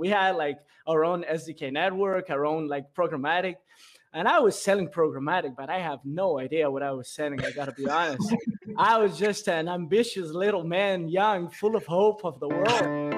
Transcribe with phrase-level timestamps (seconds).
[0.00, 3.56] We had like our own SDK network, our own like programmatic.
[4.14, 7.44] And I was selling programmatic, but I have no idea what I was selling.
[7.44, 8.34] I gotta be honest.
[8.78, 13.10] I was just an ambitious little man, young, full of hope of the world.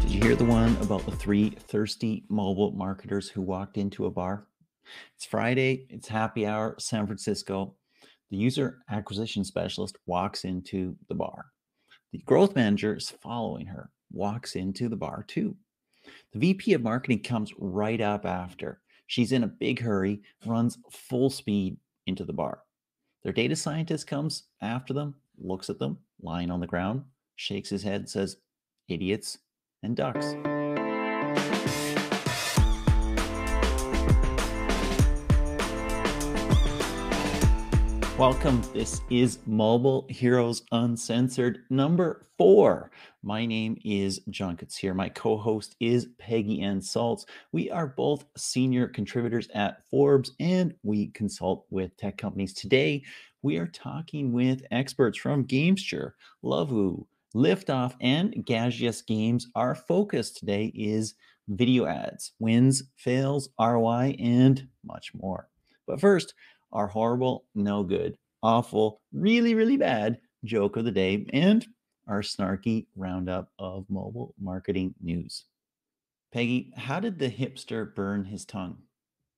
[0.00, 4.10] Did you hear the one about the three thirsty mobile marketers who walked into a
[4.10, 4.46] bar?
[5.14, 7.74] It's Friday, it's happy hour, San Francisco.
[8.30, 11.46] The user acquisition specialist walks into the bar.
[12.12, 15.56] The growth manager is following her, walks into the bar too.
[16.32, 18.80] The VP of marketing comes right up after.
[19.06, 22.60] She's in a big hurry, runs full speed into the bar.
[23.22, 27.02] Their data scientist comes after them, looks at them lying on the ground,
[27.36, 28.36] shakes his head, says,
[28.88, 29.38] idiots,
[29.82, 30.34] and ducks.
[38.16, 38.62] Welcome.
[38.72, 42.92] This is Mobile Heroes Uncensored number four.
[43.24, 47.24] My name is John here My co host is Peggy Anne Salz.
[47.50, 52.54] We are both senior contributors at Forbes and we consult with tech companies.
[52.54, 53.02] Today,
[53.42, 56.12] we are talking with experts from Gamesture,
[56.44, 59.48] Lovoo, Liftoff, and Gazeus Games.
[59.56, 61.14] Our focus today is
[61.48, 65.48] video ads, wins, fails, ROI, and much more.
[65.86, 66.34] But first,
[66.74, 71.66] our horrible, no good, awful, really, really bad joke of the day, and
[72.06, 75.44] our snarky roundup of mobile marketing news.
[76.32, 78.78] Peggy, how did the hipster burn his tongue?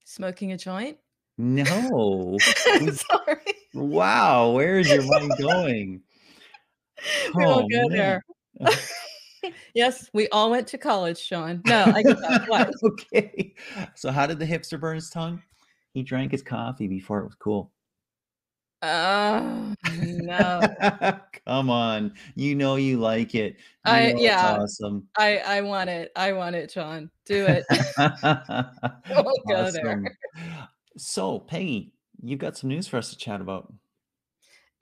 [0.04, 0.96] Smoking a joint?
[1.38, 2.38] No.
[2.78, 3.54] Sorry.
[3.74, 6.02] wow, where is your mind going?
[7.34, 8.22] We Oh, won't go man.
[8.60, 8.72] there.
[9.74, 11.60] yes, we all went to college, Sean.
[11.64, 12.48] No, I get that.
[12.48, 12.70] What?
[12.82, 13.54] okay.
[13.94, 15.42] So, how did the hipster burn his tongue?
[15.96, 17.72] He drank his coffee before it was cool.
[18.82, 20.60] Oh, no.
[21.46, 22.12] Come on.
[22.34, 23.54] You know you like it.
[23.86, 24.58] You I- yeah.
[24.60, 25.08] awesome.
[25.16, 26.12] I, I want it.
[26.14, 27.10] I want it, Sean.
[27.24, 27.64] Do it.
[27.98, 29.88] Won't go there.
[29.88, 30.06] Awesome.
[30.98, 33.72] So, Peggy, you've got some news for us to chat about.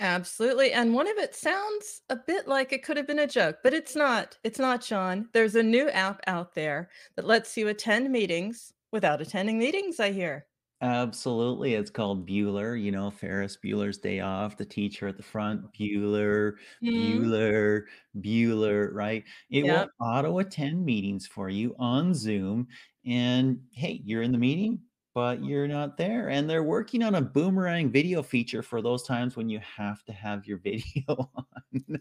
[0.01, 0.73] Absolutely.
[0.73, 3.73] And one of it sounds a bit like it could have been a joke, but
[3.73, 4.37] it's not.
[4.43, 5.29] It's not, Sean.
[5.33, 10.11] There's a new app out there that lets you attend meetings without attending meetings, I
[10.11, 10.47] hear.
[10.85, 11.75] Absolutely.
[11.75, 16.57] It's called Bueller, you know, Ferris Bueller's Day Off, the teacher at the front, Bueller,
[16.81, 17.35] Mhm.
[17.35, 17.85] Bueller,
[18.19, 19.25] Bueller, right?
[19.51, 19.89] It Yep.
[19.89, 22.69] will auto attend meetings for you on Zoom.
[23.07, 24.83] And hey, you're in the meeting,
[25.15, 26.29] but you're not there.
[26.29, 30.13] And they're working on a boomerang video feature for those times when you have to
[30.13, 31.99] have your video on.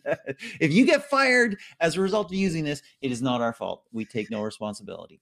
[0.60, 3.88] if you get fired as a result of using this, it is not our fault.
[3.94, 5.22] We take no responsibility.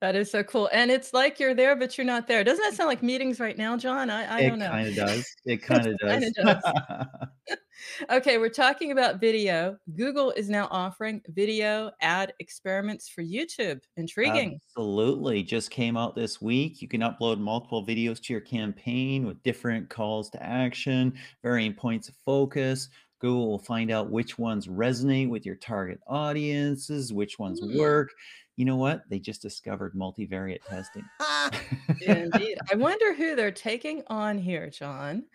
[0.00, 0.68] That is so cool.
[0.72, 2.44] And it's like you're there, but you're not there.
[2.44, 4.10] Doesn't that sound like meetings right now, John?
[4.10, 4.66] I, I don't know.
[4.66, 5.36] It kind of does.
[5.44, 6.32] It kind of does.
[6.34, 7.32] kinda
[8.10, 9.76] Okay, we're talking about video.
[9.96, 13.80] Google is now offering video ad experiments for YouTube.
[13.96, 14.60] Intriguing.
[14.76, 15.42] Absolutely.
[15.42, 16.80] Just came out this week.
[16.82, 22.08] You can upload multiple videos to your campaign with different calls to action, varying points
[22.08, 22.88] of focus.
[23.20, 27.76] Google will find out which ones resonate with your target audiences, which ones Hmm.
[27.78, 28.10] work.
[28.58, 29.04] You know what?
[29.08, 31.04] They just discovered multivariate testing.
[32.00, 32.58] Indeed.
[32.68, 35.26] I wonder who they're taking on here, John.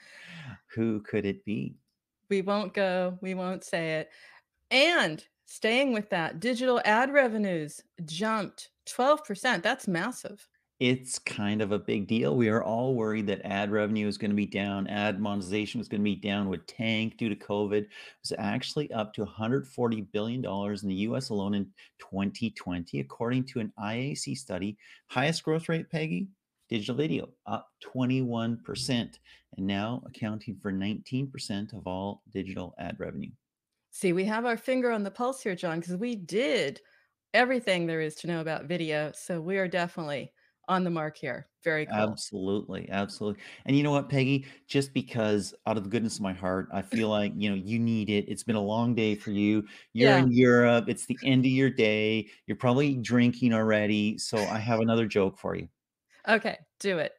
[0.76, 1.78] Who could it be?
[2.30, 4.10] We won't go, we won't say it.
[4.72, 9.64] And staying with that, digital ad revenues jumped 12%.
[9.64, 10.46] That's massive.
[10.80, 12.36] It's kind of a big deal.
[12.36, 15.88] We are all worried that ad revenue is going to be down, ad monetization was
[15.88, 17.84] going to be down, would tank due to COVID.
[17.84, 17.90] It
[18.22, 21.66] was actually up to $140 billion in the US alone in
[22.00, 24.78] 2020, according to an IAB study.
[25.08, 26.28] Highest growth rate, Peggy?
[26.70, 28.60] Digital video up 21%,
[28.90, 33.32] and now accounting for 19% of all digital ad revenue.
[33.92, 36.82] See, we have our finger on the pulse here, John, because we did
[37.34, 39.12] everything there is to know about video.
[39.14, 40.32] So we are definitely
[40.68, 41.48] on the mark here.
[41.64, 41.96] Very cool.
[41.96, 43.42] Absolutely, absolutely.
[43.66, 44.46] And you know what, Peggy?
[44.68, 47.80] Just because out of the goodness of my heart, I feel like, you know, you
[47.80, 48.26] need it.
[48.28, 49.66] It's been a long day for you.
[49.94, 50.20] You're Yeah.
[50.20, 50.86] in Europe.
[50.90, 52.30] It's the end of your day.
[52.48, 54.18] You're probably drinking already.
[54.18, 55.70] So I have another joke for you.
[56.28, 57.14] Okay, do it.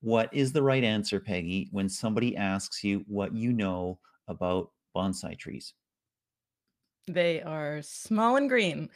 [0.00, 3.98] What is the right answer, Peggy, when somebody asks you what you know
[4.28, 5.74] about bonsai trees?
[7.08, 8.90] They are small and green.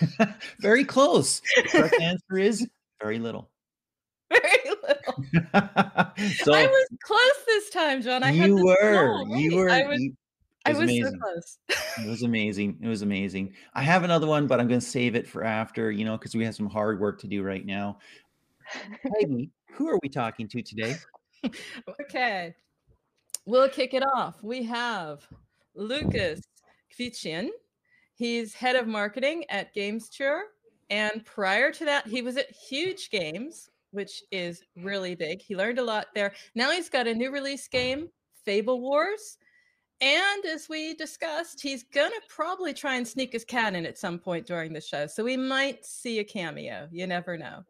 [0.60, 1.40] very close.
[1.56, 2.66] The correct answer is
[3.02, 3.50] very little.
[4.30, 5.24] Very little.
[6.44, 8.22] so I was close this time, John.
[8.22, 10.16] I you were, you were, I was, you-
[10.64, 11.20] I was was so amazing.
[11.20, 11.58] close.
[11.98, 12.78] It was amazing.
[12.80, 13.52] It was amazing.
[13.74, 16.34] I have another one, but I'm going to save it for after, you know, because
[16.34, 17.98] we have some hard work to do right now.
[19.20, 20.94] Peggy, who are we talking to today?
[22.00, 22.54] okay.
[23.44, 24.42] we'll kick it off.
[24.42, 25.26] We have
[25.74, 26.40] Lucas
[26.96, 27.48] Kvichin.
[28.14, 30.42] He's head of marketing at Gamesture.
[30.92, 35.40] And prior to that, he was at Huuuge Games, which is really big.
[35.40, 36.34] He learned a lot there.
[36.54, 38.10] Now he's got a new release game,
[38.44, 39.38] Fable Wars.
[40.02, 43.96] And as we discussed, he's going to probably try and sneak his cat in at
[43.96, 45.06] some point during the show.
[45.06, 46.88] So we might see a cameo.
[46.92, 47.64] You never know.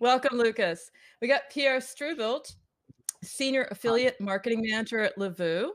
[0.00, 0.90] Welcome, Lucas.
[1.22, 2.56] We got Pierre Strubelt,
[3.22, 5.70] Senior Affiliate Marketing Manager at Lovoo.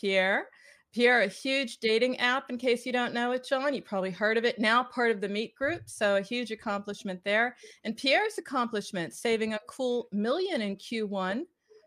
[0.00, 0.46] Pierre.
[0.92, 3.74] Pierre, a huge dating app, in case you don't know it, John.
[3.74, 4.58] You probably heard of it.
[4.58, 5.82] Now part of the Meet Group.
[5.86, 7.56] So a huge accomplishment there.
[7.84, 11.42] And Pierre's accomplishment, saving a cool million in Q1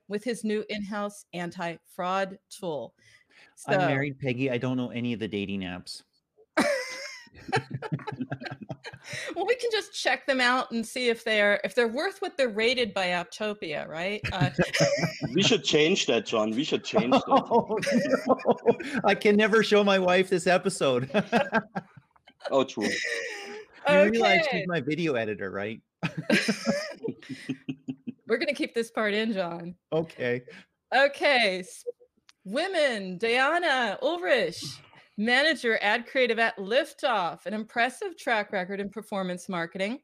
[0.08, 2.94] with his new in-house anti-fraud tool.
[3.56, 4.50] So, I'm married, Peggy.
[4.52, 6.04] I don't know any of the dating apps.
[9.36, 12.38] Well, we can just check them out and see if they're if they're worth what
[12.38, 14.22] they're rated by Apptopia, right?
[14.32, 14.50] Uh,
[15.34, 16.52] we should change that, John.
[16.52, 17.24] We should change that.
[17.28, 18.78] Oh, no.
[19.04, 21.10] I can never show my wife this episode.
[22.52, 22.88] oh, true.
[23.90, 25.82] You realize she's my video editor, right?
[28.28, 29.76] We're going to keep this part in, John.
[29.92, 30.42] Okay.
[30.96, 31.64] Okay.
[32.46, 34.64] Women, Diana Ulrich,
[35.18, 40.00] manager ad creative at Liftoff, an impressive track record in performance marketing.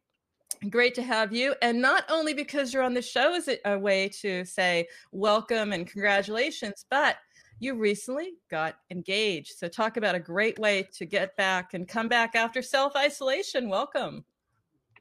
[0.69, 1.55] Great to have you.
[1.61, 5.71] And not only because you're on the show is it a way to say welcome
[5.71, 7.17] and congratulations, but
[7.59, 9.57] you recently got engaged.
[9.57, 13.69] So talk about a great way to get back and come back after self-isolation.
[13.69, 14.23] Welcome.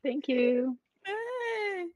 [0.02, 0.76] Thank you.
[1.04, 1.86] Hey.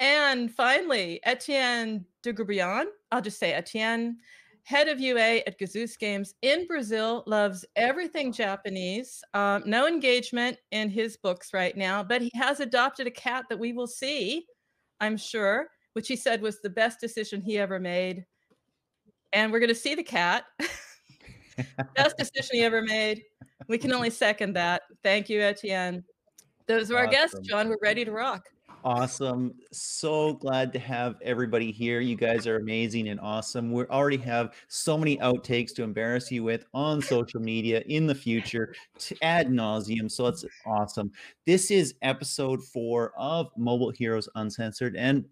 [0.00, 4.18] And finally, Etienne de Dugubrian, I'll just say Etienne,
[4.64, 9.22] head of UA at Gazeus Games in Brazil, loves everything Japanese.
[9.34, 13.58] Um, no engagement in his books right now, but he has adopted a cat that
[13.58, 14.46] we will see,
[15.00, 18.24] I'm sure, which he said was the best decision he ever made.
[19.32, 20.44] And we're going to see the cat.
[21.94, 23.22] best decision he ever made.
[23.68, 24.82] We can only second that.
[25.02, 26.04] Thank you, Etienne.
[26.66, 27.06] Those are awesome.
[27.06, 27.68] our guests, John.
[27.68, 28.48] We're ready to rock.
[28.84, 29.54] Awesome.
[29.72, 32.00] So glad to have everybody here.
[32.00, 33.72] You guys are amazing and awesome.
[33.72, 38.14] We already have so many outtakes to embarrass you with on social media in the
[38.14, 40.10] future to ad nauseum.
[40.10, 41.10] So it's awesome.
[41.46, 44.96] This is episode four of Mobile Heroes Uncensored.
[44.96, 45.24] And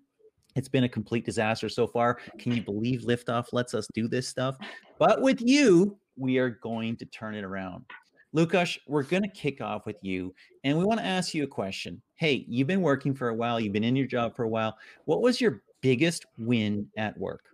[0.57, 2.21] it's been a complete disaster so far.
[2.39, 4.57] Can you believe Liftoff lets us do this stuff?
[4.99, 7.85] But with you, we are going to turn it around.
[8.34, 10.34] Lukasz, we're going to kick off with you,
[10.64, 12.00] and we want to ask you a question.
[12.14, 14.76] Hey, you've been working for a while, you've been in your job for a while.
[15.05, 17.44] What was your biggest win at work?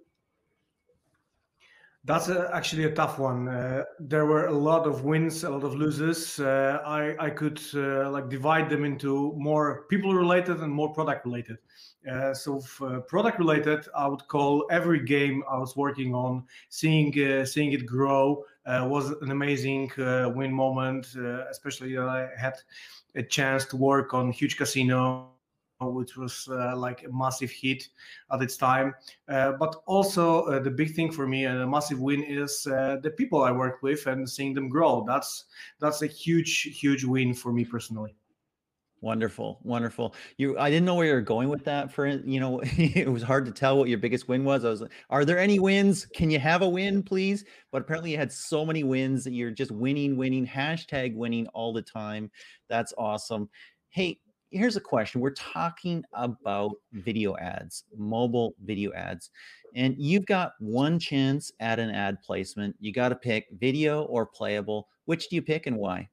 [2.04, 3.48] That's a, actually a tough one.
[3.48, 6.38] Uh, there were a lot of wins, a lot of losses.
[6.38, 11.26] Uh, I I could uh, like divide them into more people related and more product
[11.26, 11.58] related.
[12.08, 17.12] Uh, so uh, product related, I would call every game I was working on, seeing
[17.20, 21.14] uh, seeing it grow, uh, was an amazing win moment,
[21.50, 22.54] especially that I had
[23.14, 25.30] a chance to work on Huuuge Casino,
[25.80, 27.88] which was like a massive hit
[28.32, 28.94] at its time.
[29.26, 33.52] but also the big thing for me and a massive win is the people I
[33.52, 35.04] work with and seeing them grow.
[35.06, 35.44] That's
[35.78, 38.14] that's a huge huge win for me personally.
[39.00, 40.14] Wonderful, wonderful.
[40.38, 41.92] You, I didn't know where you were going with that.
[41.92, 44.64] For you know, it was hard to tell what your biggest win was.
[44.64, 46.04] I was like, "Are there any wins?
[46.06, 49.52] Can you have a win, please?" But apparently, you had so many wins that you're
[49.52, 52.28] just winning, winning, hashtag winning all the time.
[52.68, 53.48] That's awesome.
[53.90, 54.18] Hey,
[54.50, 55.20] here's a question.
[55.20, 59.30] We're talking about video ads, mobile video ads,
[59.76, 62.74] and you've got one chance at an ad placement.
[62.80, 64.88] You got to pick video or playable.
[65.04, 66.08] Which do you pick and why?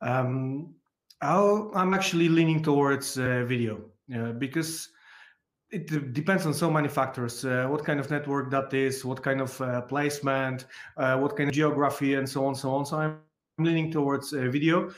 [0.00, 0.74] Um
[1.22, 3.80] i am actually leaning towards uh, video
[4.14, 4.88] uh, because
[5.70, 9.40] it depends on so many factors uh, what kind of network that is what kind
[9.40, 12.84] of uh, placement uh, what kind of geography and so on so on.
[12.84, 13.18] So i'm
[13.58, 14.90] leaning towards uh, video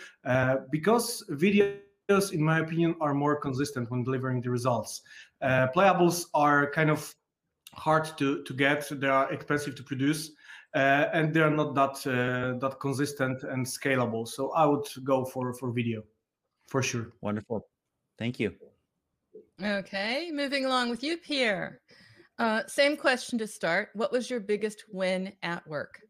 [0.70, 5.02] because videos in my opinion are more consistent when delivering the results.
[5.42, 7.14] Playables are kind of
[7.74, 8.86] hard to, to get.
[8.90, 10.30] They are expensive to produce
[10.74, 11.94] and they are not that
[12.60, 14.26] that consistent and scalable.
[14.26, 16.02] So i would go for for video
[16.68, 17.12] for sure.
[17.20, 17.66] Wonderful.
[18.18, 18.54] Thank you.
[19.62, 21.80] Okay, moving along with you, Pierre.
[22.38, 23.90] Uh, same question to start.
[23.94, 26.00] What was your biggest win at work?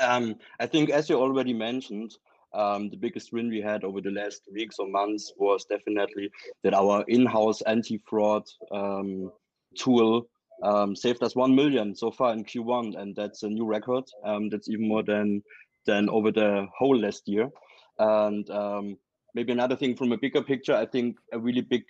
[0.00, 2.14] Um, I think, as you already mentioned,
[2.52, 6.30] um, the biggest win we had over the last weeks or months was definitely
[6.62, 9.32] that our in-house anti-fraud um,
[9.76, 10.28] tool
[10.62, 14.04] um, saved us 1 million so far in Q1, and that's a new record.
[14.24, 15.42] Um, that's even more than
[15.86, 17.50] than over the whole last year.
[17.98, 18.96] And um,
[19.34, 21.84] maybe another thing from a bigger picture, I think a really big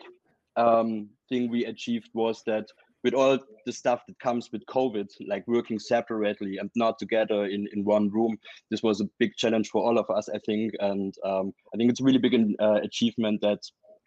[0.57, 2.67] um, thing we achieved was that
[3.03, 7.69] with all the stuff that comes with COVID, like working separately and not together in,
[7.75, 8.39] in one room,
[8.71, 10.73] this was a big challenge for all of us, I think.
[10.81, 13.61] And um, I think it's a really big uh, achievement that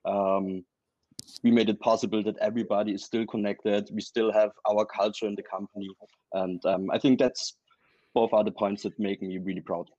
[0.05, 0.65] um,
[1.43, 3.87] we made it possible that everybody is still connected.
[3.93, 5.89] We still have our culture in the company.
[6.33, 7.55] And um, I think that's
[8.15, 9.89] both are the points that make me really proud.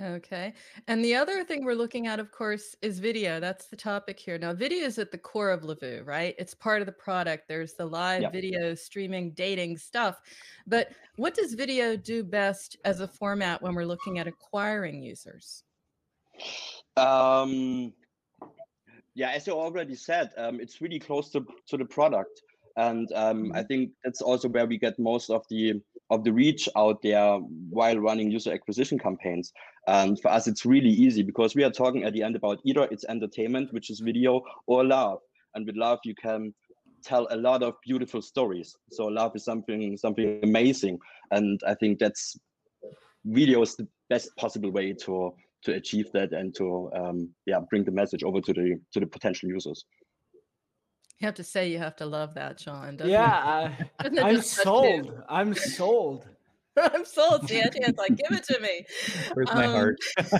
[0.00, 0.52] Okay.
[0.88, 3.38] And the other thing we're looking at, of course, is video.
[3.38, 4.38] That's the topic here.
[4.38, 6.34] Now, video is at the core of Lovoo, right?
[6.38, 7.46] It's part of the product.
[7.48, 8.30] There's the live Yeah.
[8.30, 10.20] video, streaming, dating stuff.
[10.66, 15.62] But what does video do best as a format when we're looking at acquiring users?
[16.96, 17.92] Um,
[19.14, 22.42] yeah, as you already said, um, it's really close to, to the product,
[22.76, 26.68] and um, I think that's also where we get most of the of the reach
[26.76, 27.38] out there
[27.70, 29.52] while running user acquisition campaigns.
[29.86, 32.88] And for us, it's really easy because we are talking at the end about either
[32.90, 35.18] it's entertainment, which is video, or love.
[35.54, 36.52] And with love, you can
[37.04, 38.74] tell a lot of beautiful stories.
[38.90, 40.98] So love is something something amazing,
[41.30, 42.36] and I think that's
[43.24, 45.32] video is the best possible way to
[45.64, 49.06] to achieve that and to um, yeah bring the message over to the to the
[49.06, 49.84] potential users.
[51.20, 52.98] You have to say you have to love that, Sean.
[53.02, 54.64] Yeah, I, I'm just touch you?
[54.64, 55.22] sold.
[55.28, 56.26] I'm sold.
[56.76, 57.48] I'm sold.
[57.48, 58.84] See, Etienne's like, give it to me.
[59.34, 59.96] Where's my Um, heart?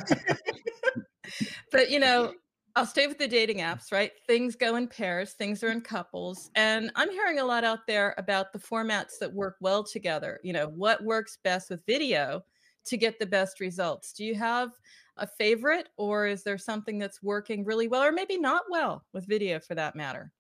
[1.71, 2.35] But you know,
[2.77, 4.13] I'll stay with the dating apps, right?
[4.27, 6.51] Things go in pairs, things are in couples.
[6.55, 10.41] And I'm hearing a lot out there about the formats that work well together.
[10.43, 12.43] You know, what works best with video
[12.87, 14.13] to get the best results?
[14.13, 14.71] Do you have
[15.17, 19.27] a favorite, or is there something that's working really well, or maybe not well with
[19.27, 20.33] video for that matter?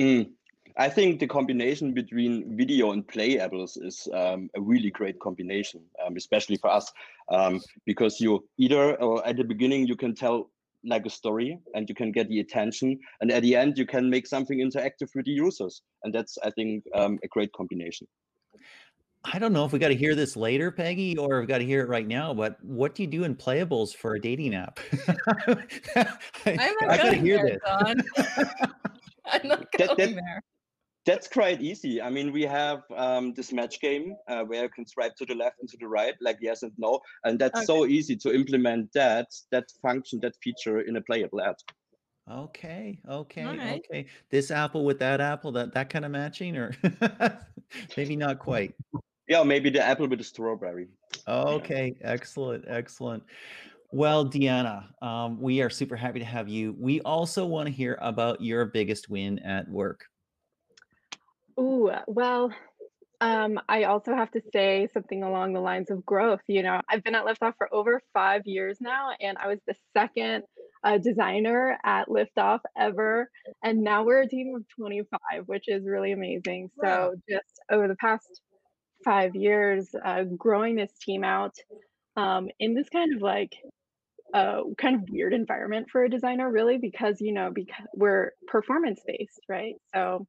[0.00, 0.30] Mm.
[0.76, 6.16] I think the combination between video and playables is um, a really great combination, um,
[6.16, 6.90] especially for us,
[7.30, 10.50] um, because you either or at the beginning you can tell
[10.84, 14.08] like a story and you can get the attention, and at the end you can
[14.08, 18.06] make something interactive with the users, and that's I think um, a great combination.
[19.22, 21.66] I don't know if we got to hear this later, Peggy, or we've got to
[21.66, 22.32] hear it right now.
[22.32, 24.80] But what do you do in playables for a dating app?
[25.28, 25.66] I,
[26.46, 28.46] I'm I gotta hear this.
[29.32, 29.40] Don.
[29.42, 30.42] I'm not going that- there.
[31.06, 32.00] That's quite easy.
[32.02, 35.34] I mean, we have um, this match game uh, where you can swipe to the
[35.34, 38.92] left and to the right, like yes and no, and that's so easy to implement
[38.92, 41.56] that that function, that feature in a playable ad.
[42.30, 43.82] Okay, okay, right.
[43.90, 44.06] okay.
[44.30, 46.76] This apple with that apple, that that kind of matching, or
[47.96, 48.74] maybe not quite.
[49.26, 50.88] Yeah, maybe the apple with the strawberry.
[51.26, 53.22] Okay, excellent, excellent.
[53.92, 56.76] Well, Deanna, um, we are super happy to have you.
[56.78, 60.04] We also want to hear about your biggest win at work.
[61.58, 62.52] Ooh, well,
[63.20, 66.40] um, I also have to say something along the lines of growth.
[66.46, 69.74] You know, I've been at Liftoff for over five years now, and I was the
[69.92, 70.44] second
[70.84, 73.28] uh, designer at Liftoff ever.
[73.64, 76.70] And now we're a team of 25, which is really amazing.
[76.76, 77.10] Wow.
[77.10, 78.40] So, just over the past
[79.04, 81.56] five years, uh, growing this team out
[82.16, 83.56] um, in this kind of like
[84.32, 89.00] uh, kind of weird environment for a designer, really, because, you know, because we're performance
[89.06, 89.74] based, right?
[89.94, 90.26] So,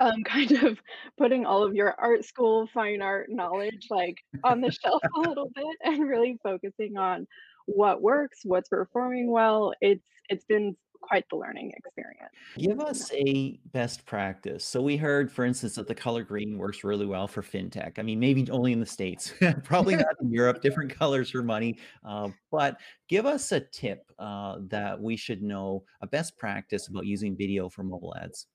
[0.00, 0.78] um, kind of
[1.18, 5.50] putting all of your art school fine art knowledge like on the shelf a little
[5.54, 7.26] bit and really focusing on
[7.66, 13.58] what works what's performing well it's it's been quite the learning experience Give us a
[13.72, 14.64] best practice.
[14.64, 17.98] So we heard, for instance, that the color green works really well for fintech.
[17.98, 19.34] I mean, maybe only in the states,
[19.64, 20.60] probably not in Europe.
[20.62, 21.78] Different colors for money.
[22.04, 27.06] Uh, but give us a tip uh, that we should know, a best practice about
[27.06, 28.46] using video for mobile ads.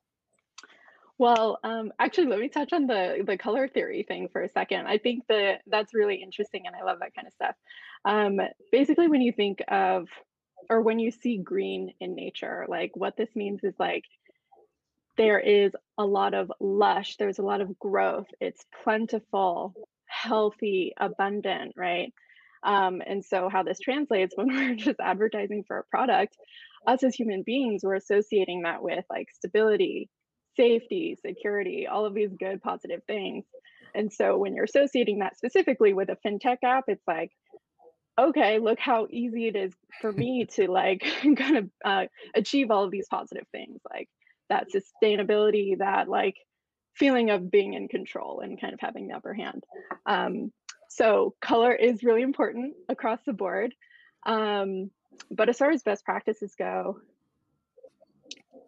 [1.18, 4.88] well um, actually let me touch on the the color theory thing for a second
[4.88, 7.56] i think that that's really interesting and i love that kind of stuff
[8.06, 8.40] um,
[8.72, 10.08] basically when you think of
[10.70, 14.04] or when you see green in nature like what this means is like
[15.18, 19.74] there is a lot of lush there's a lot of growth it's plentiful
[20.10, 22.14] healthy abundant right?
[22.64, 26.36] Um, and so how this translates when we're just advertising for a product
[26.88, 30.10] us as human beings we're associating that with like stability
[30.56, 33.46] safety security all of these good positive things.
[33.96, 37.32] And so when you're associating that specifically with a fintech app it's like
[38.20, 41.04] okay look how easy it is for me to like
[41.38, 44.10] kind of uh, achieve all of these positive things like
[44.50, 46.36] that sustainability that like
[46.96, 49.64] feeling of being in control and kind of having the upper hand.
[50.06, 50.52] Um,
[50.90, 53.74] so color is really important across the board
[54.26, 54.90] um,
[55.32, 57.00] but as far as best practices go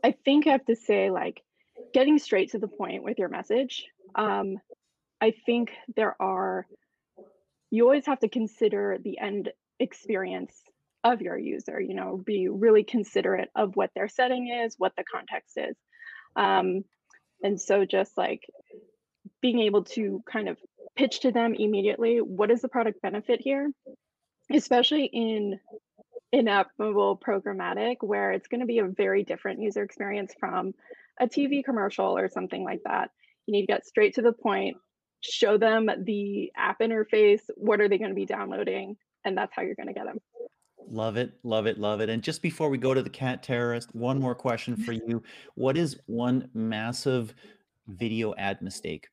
[0.04, 1.42] i think i have to say like
[1.94, 4.58] getting straight to the point with your message um,
[5.20, 6.68] i think there are
[7.72, 10.62] you always have to consider the end experience
[11.04, 15.04] of your user you know be really considerate of what their setting is what the
[15.04, 15.76] context is.
[16.36, 16.84] Um,
[17.44, 18.48] and so just like
[19.42, 20.58] being able to kind of
[20.96, 23.72] pitch to them immediately what is the product benefit here?
[24.54, 25.60] Especially in
[26.32, 30.74] in-app mobile programmatic where it's going to be a very different user experience from
[31.20, 33.10] a tv commercial or something like that.
[33.46, 34.78] You need to get straight to the point
[35.22, 39.62] show them the app interface what are they going to be downloading and that's how
[39.62, 40.20] you're going to get them
[40.92, 42.10] Love it, love it, love it.
[42.10, 45.24] And just before we go to the cat terrorist, one more question for you.
[45.56, 47.34] What is one massive
[47.88, 49.08] video ad mistake?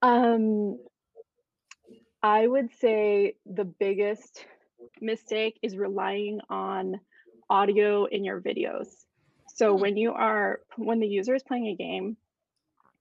[0.00, 0.78] Um,
[2.22, 4.46] I would say the biggest
[5.00, 7.00] mistake is relying on
[7.50, 8.86] audio in your videos.
[9.54, 12.16] So when you are when the user is playing a game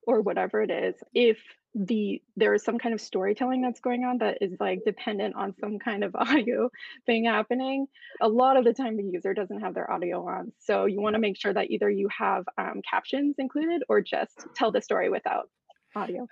[0.07, 1.38] or whatever it is, if
[1.75, 5.53] the there is some kind of storytelling that's going on that is like dependent on
[5.59, 6.69] some kind of audio
[7.05, 7.85] thing happening
[8.21, 10.53] a lot of the time the user doesn't have their audio on.
[10.57, 14.45] So you want to make sure that either you have um, captions included or just
[14.55, 15.50] tell the story without
[15.95, 16.25] audio.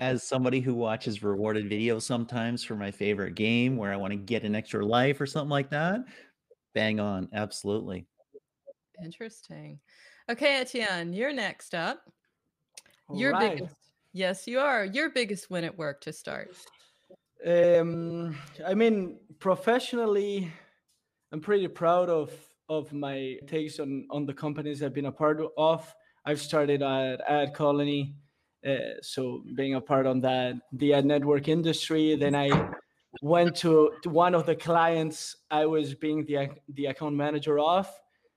[0.00, 4.16] As somebody who watches rewarded videos sometimes for my favorite game where i want to
[4.16, 6.00] get an extra life or something like that
[6.74, 8.06] bang on absolutely.
[9.04, 9.78] Interesting.
[10.28, 12.02] Okay etienne you're next up
[13.14, 13.56] your right.
[13.56, 13.76] biggest
[14.16, 14.86] Yes, you are.
[14.86, 16.56] Your biggest win at work to start.
[17.46, 18.34] Um,
[18.66, 20.50] I mean, professionally,
[21.32, 22.32] I'm pretty proud of
[22.70, 25.94] of my takes on on the companies I've been a part of.
[26.24, 28.14] I've started at Ad Colony,
[28.66, 32.16] uh, so being a part on that the ad network industry.
[32.16, 32.48] Then I
[33.20, 37.86] went to, to one of the clients I was being the the account manager of,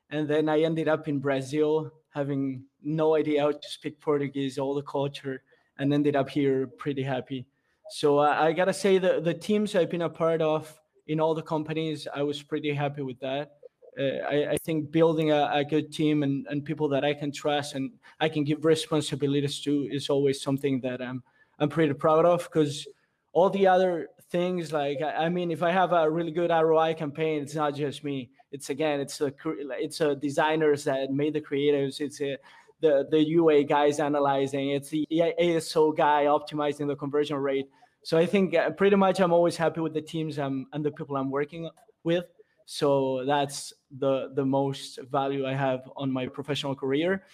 [0.09, 4.73] and then I ended up in Brazil, having no idea how to speak Portuguese, all
[4.73, 5.43] the culture
[5.77, 7.45] and ended up here pretty happy.
[7.91, 11.33] So uh, I gotta say the the teams I've been a part of in all
[11.33, 13.53] the companies, I was pretty happy with that.
[13.99, 17.31] Uh, I, I, think building a, a, good team and, and people that I can
[17.31, 21.23] trust and I can give responsibilities to is always something that I'm
[21.57, 22.87] I'm pretty proud of because
[23.33, 27.41] all the other things like I, mean if I have a really good ROI campaign,
[27.41, 28.29] it's not just me.
[28.51, 31.99] It's again it's a it's a designers that made the creatives.
[31.99, 32.37] It's a
[32.81, 37.67] the, the UA guys analyzing, it's the ASO guy optimizing the conversion rate.
[38.03, 40.91] So I think uh, pretty much I'm always happy with the teams I'm, and the
[40.91, 41.69] people I'm working
[42.03, 42.25] with.
[42.65, 47.25] So that's the the most value I have on my professional career.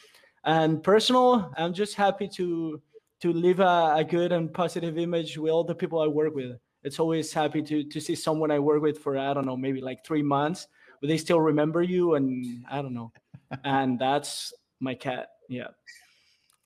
[0.45, 2.81] And personal, I'm just happy to
[3.21, 6.57] to leave a, a good and positive image with all the people I work with.
[6.85, 9.81] It's always happy to to see someone I work with for I don't know maybe
[9.81, 10.67] like three months,
[11.01, 13.11] but they still remember you, and I don't know.
[13.63, 15.29] and that's my cat.
[15.49, 15.69] Yeah.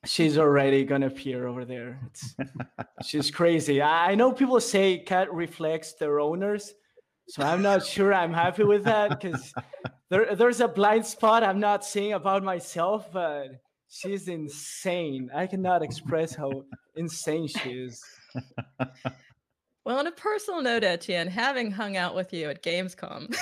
[0.05, 1.99] She's already gonna appear over there.
[2.08, 2.36] It's,
[3.03, 3.82] she's crazy.
[3.82, 6.73] I know people say cat reflects their owners,
[7.29, 9.53] so I'm not sure I'm happy with that because
[10.10, 15.29] there, there's a blind spot I'm not seeing about myself, but she's insane.
[15.34, 16.63] I cannot express how
[16.95, 18.03] insane she is.
[19.86, 23.36] Well, on a personal note, Etienne, having hung out with you at Gamescom,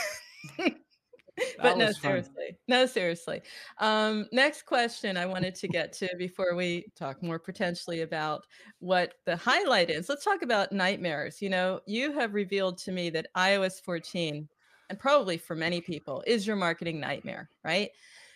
[1.62, 3.42] but no, seriously, no, seriously.
[3.80, 8.46] Um, next question I wanted to get to before we talk more potentially about
[8.80, 10.10] what the highlight is.
[10.10, 11.42] Let's talk about nightmares.
[11.42, 14.48] You know, you have revealed to me that iOS 14,
[14.90, 17.90] and probably for many people, is your marketing nightmare, right?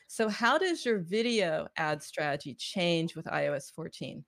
[0.08, 4.26] So, how does your video ad strategy change with iOS 14?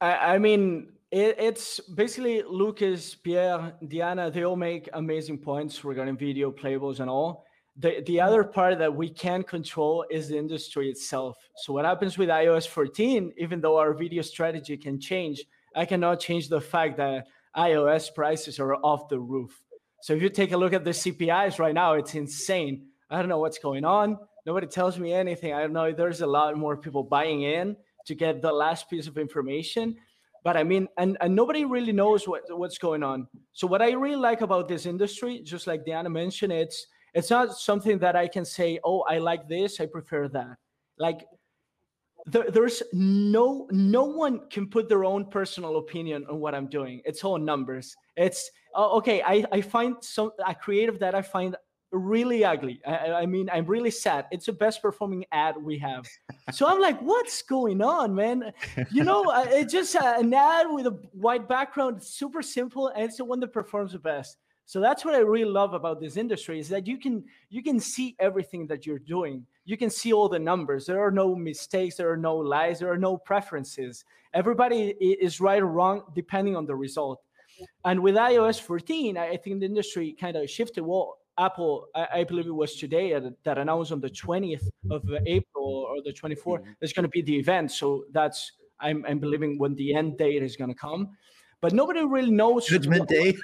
[0.00, 6.18] I, I mean, it, it's basically Lucas, Pierre, Diana, they all make amazing points regarding
[6.18, 7.46] video playables and all.
[7.78, 8.26] The, the hmm.
[8.26, 11.38] other part that we can't control is the industry itself.
[11.56, 15.42] So what happens with iOS 14, even though our video strategy can change,
[15.74, 17.26] I cannot change the fact that
[17.56, 19.62] iOS prices are off the roof.
[20.02, 22.88] So if you take a look at the CPIs right now, it's insane.
[23.08, 24.18] I don't know what's going on.
[24.44, 25.54] Nobody tells me anything.
[25.54, 25.92] I don't know.
[25.92, 27.74] There's a lot more people buying in
[28.04, 29.96] to get the last piece of information
[30.46, 33.26] but I mean, and, and nobody really knows what, what's going on.
[33.52, 37.58] So what I really like about this industry, just like Diana mentioned, it's it's not
[37.58, 40.56] something that I can say, oh, I like this, I prefer that.
[40.98, 41.26] Like
[42.26, 47.02] there, there's no no one can put their own personal opinion on what I'm doing.
[47.04, 47.96] It's all numbers.
[48.16, 49.22] It's oh, okay.
[49.22, 51.56] I, I find some a creative that I find
[51.92, 52.80] really ugly.
[52.86, 54.26] I, I, mean, I'm really sad.
[54.30, 56.06] It's the best performing ad we have.
[56.52, 58.52] So I'm like, what's going on, man?
[58.90, 61.98] You know, uh, it's just uh, an ad with a white background.
[61.98, 64.38] It's super simple, and it's the one that performs the best.
[64.68, 67.78] So that's what I really love about this industry is that you can you can
[67.78, 69.46] see everything that you're doing.
[69.64, 70.86] You can see all the numbers.
[70.86, 71.96] There are no mistakes.
[71.96, 72.80] There are no lies.
[72.80, 74.04] There are no preferences.
[74.34, 77.22] Everybody is right or wrong depending on the result.
[77.84, 80.82] And with iOS 14, I think the industry kind of shifted.
[80.82, 85.02] Well, Apple, I, I, believe it was today uh, that announced on the 20th of
[85.26, 86.70] April or the 24th, mm-hmm.
[86.80, 87.70] there's going to be the event.
[87.72, 91.10] So that's I'm, I'm believing when the end date is going to come,
[91.60, 92.66] but nobody really knows.
[92.66, 93.36] Judgment what, Day.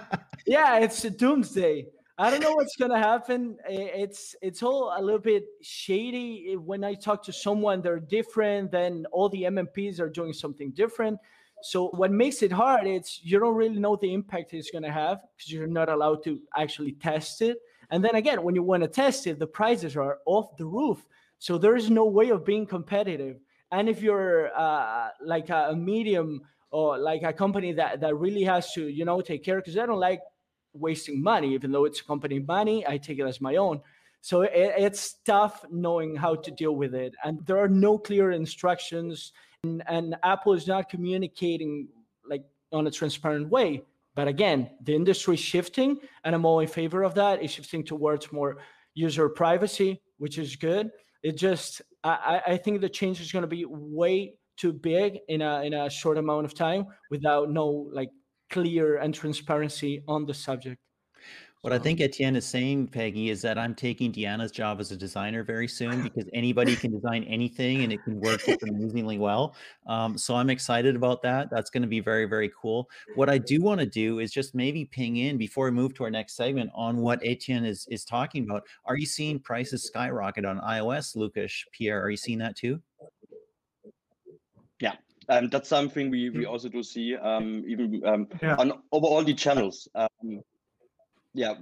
[0.46, 1.86] yeah, it's a doomsday.
[2.18, 3.56] I don't know what's gonna happen.
[3.66, 6.54] It's it's all a little bit shady.
[6.54, 8.72] When I talk to someone, they're different.
[8.72, 11.18] Then all the MMPs are doing something different.
[11.62, 15.20] So what makes it hard is you don't really know the impact it's gonna have
[15.36, 17.58] because you're not allowed to actually test it.
[17.90, 21.04] And then again, when you want to test it, the prices are off the roof.
[21.38, 23.38] So there is no way of being competitive.
[23.72, 28.44] And if you're uh, like a, a medium or like a company that that really
[28.44, 30.20] has to you know take care because I don't like
[30.72, 32.86] wasting money, even though it's company money.
[32.86, 33.80] I take it as my own.
[34.20, 38.30] So it, it's tough knowing how to deal with it, and there are no clear
[38.32, 39.32] instructions,
[39.64, 41.88] and, and Apple is not communicating
[42.28, 43.82] like on a transparent way.
[44.14, 47.42] But again, the industry is shifting, and I'm all in favor of that.
[47.42, 48.58] It's shifting towards more
[48.94, 50.90] user privacy, which is good.
[51.22, 55.42] It just, I, I think the change is going to be way too big in
[55.42, 58.10] a in a short amount of time without no like
[58.50, 60.80] clear and transparency on the subject.
[61.62, 61.76] What so.
[61.76, 65.44] I think Etienne is saying, Peggy, is that I'm taking Diana's job as a designer
[65.44, 69.54] very soon because anybody can design anything and it can work amazingly well.
[69.86, 71.50] Um, so I'm excited about that.
[71.50, 72.88] That's going to be very, very cool.
[73.14, 76.04] What I do want to do is just maybe ping in before we move to
[76.04, 78.64] our next segment on what Etienne is, is talking about.
[78.86, 82.02] Are you seeing prices skyrocket on iOS, Lucas, Pierre?
[82.02, 82.80] Are you seeing that too?
[84.80, 84.94] Yeah,
[85.28, 86.48] um, that's something we, we mm.
[86.48, 88.56] also do see um, even um, yeah.
[88.56, 89.86] on over all the channels.
[89.94, 90.40] Um,
[91.34, 91.54] yeah,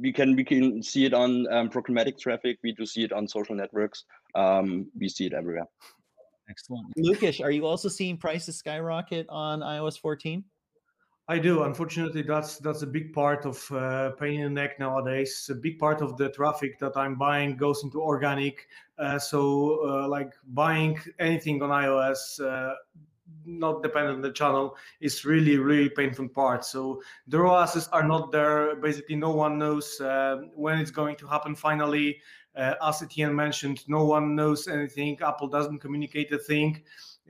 [0.00, 2.58] we can we can see it on um, programmatic traffic.
[2.62, 4.04] We do see it on social networks.
[4.34, 5.66] Um, we see it everywhere.
[6.48, 7.40] Excellent, Lucas.
[7.40, 10.44] Are you also seeing prices skyrocket on iOS 14?
[11.30, 11.64] I do.
[11.64, 15.50] Unfortunately, that's that's a big part of uh, pain in the neck nowadays.
[15.52, 18.66] A big part of the traffic that I'm buying goes into organic.
[18.98, 22.74] Uh, so, uh, like buying anything on iOS uh,
[23.44, 26.64] not dependent on the channel is really really painful part.
[26.64, 28.76] So the ROASs are not there.
[28.76, 32.20] Basically no one knows uh, when it's going to happen finally.
[32.56, 35.18] Uh, as Etienne mentioned no one knows anything.
[35.22, 36.82] Apple doesn't communicate a thing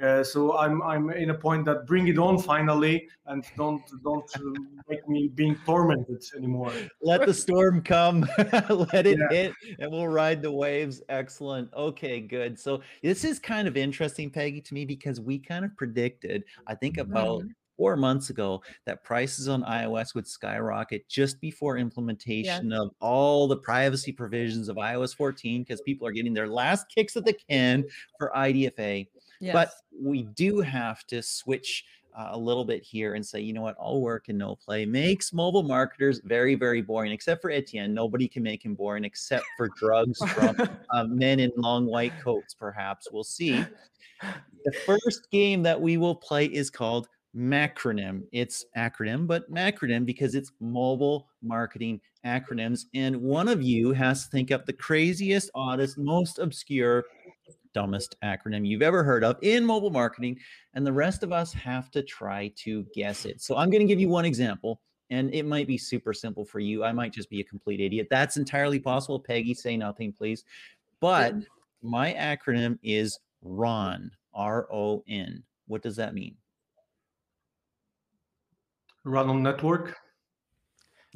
[0.03, 4.31] uh, so I'm I'm in a point that bring it on finally and don't don't
[4.89, 6.73] make me being tormented anymore.
[7.03, 9.29] Let the storm come, let it yeah.
[9.31, 11.03] hit, and we'll ride the waves.
[11.09, 11.73] Excellent.
[11.75, 12.59] Okay, good.
[12.59, 16.45] So this is kind of interesting, Peggy, to me because we kind of predicted.
[16.67, 17.41] I think about.
[17.41, 23.47] Mm-hmm four months ago that prices on iOS would skyrocket just before implementation of all
[23.47, 27.37] the privacy provisions of iOS 14 because people are getting their last kicks at the
[27.49, 27.85] can
[28.19, 29.07] for IDFA.
[29.41, 29.53] Yes.
[29.53, 29.71] But
[30.01, 31.85] we do have to switch
[32.19, 34.85] uh, a little bit here and say, you know what, all work and no play
[34.85, 37.95] makes mobile marketers very, very boring, except for Etienne.
[37.95, 40.57] Nobody can make him boring except for drugs from
[40.93, 43.09] uh, men in long white coats, perhaps.
[43.13, 43.65] We'll see.
[44.65, 48.23] The first game that we will play is called Macronym.
[48.33, 52.87] It's acronym, but macronym because it's mobile marketing acronyms.
[52.95, 57.05] And one of you has to think up the craziest, oddest, most obscure
[57.79, 60.37] dumbest acronym you've ever heard of in mobile marketing,
[60.75, 63.41] and the rest of us have to try to guess it.
[63.41, 66.59] So I'm going to give you one example, and it might be super simple for
[66.59, 66.83] you.
[66.83, 68.09] I might just be a complete idiot.
[68.11, 69.21] That's entirely possible.
[69.21, 70.43] Peggy, say nothing, please.
[70.99, 71.37] But
[71.81, 75.45] my acronym is RON, R O N.
[75.69, 76.35] What does that mean?
[79.05, 79.97] Run on network.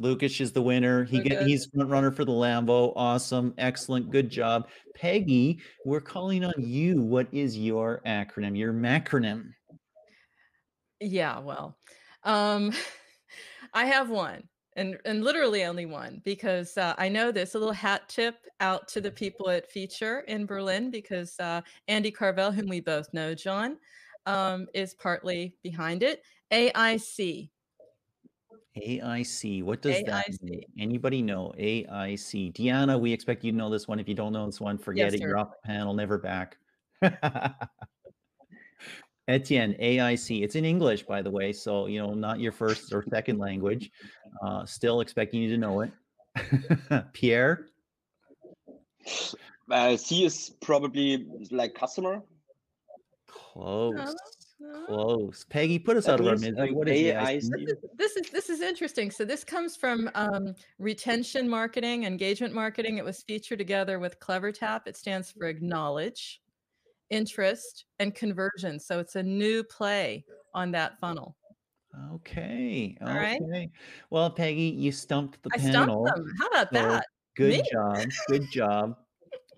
[0.02, 1.04] Lucas is the winner.
[1.04, 2.92] He get, he's front runner for the Lambo.
[2.96, 5.60] Awesome, excellent, good job, Peggy.
[5.86, 7.00] We're calling on you.
[7.00, 8.58] What is your acronym?
[8.58, 9.50] Your macronym?
[11.00, 11.78] Yeah, well,
[12.24, 12.72] um,
[13.74, 14.42] I have one,
[14.74, 17.54] and and literally only one because uh, I know this.
[17.54, 22.10] A little hat tip out to the people at Phiture in Berlin because uh, Andy
[22.10, 23.78] Carvell, whom we both know, John,
[24.26, 26.24] um, is partly behind it.
[26.52, 27.50] AIC
[28.76, 29.62] AIC.
[29.62, 30.06] What does AIC.
[30.06, 30.62] that mean?
[30.78, 32.54] Anybody know AIC?
[32.54, 34.00] Diana, we expect you to know this one.
[34.00, 35.20] If you don't know this one, forget yes, it.
[35.20, 35.28] Sir.
[35.28, 36.56] You're off the panel, never back.
[39.28, 40.42] Etienne, AIC.
[40.42, 41.52] It's in English, by the way.
[41.52, 43.90] So, you know, not your first or second language.
[44.44, 45.92] Uh, still expecting you to know it.
[47.12, 47.66] Pierre?
[49.70, 52.22] Uh, C is probably like customer.
[53.28, 54.14] Close.
[54.86, 55.44] Close.
[55.48, 56.72] Peggy, put us out of our misery.
[56.72, 57.34] What is AI?
[57.36, 59.10] This is, this is this is interesting.
[59.10, 62.98] So this comes from um, retention marketing, engagement marketing.
[62.98, 64.82] It was featured together with CleverTap.
[64.86, 66.42] It stands for acknowledge,
[67.10, 68.78] interest, and conversion.
[68.78, 71.36] So it's a new play on that funnel.
[72.14, 72.96] Okay.
[73.02, 73.40] All right.
[73.40, 73.70] Okay.
[74.10, 76.04] Well, Peggy, you stumped the I stumped panel.
[76.04, 76.24] them.
[76.40, 77.06] How about So that?
[77.36, 77.62] good Me?
[77.70, 77.98] job.
[78.28, 78.96] Good job.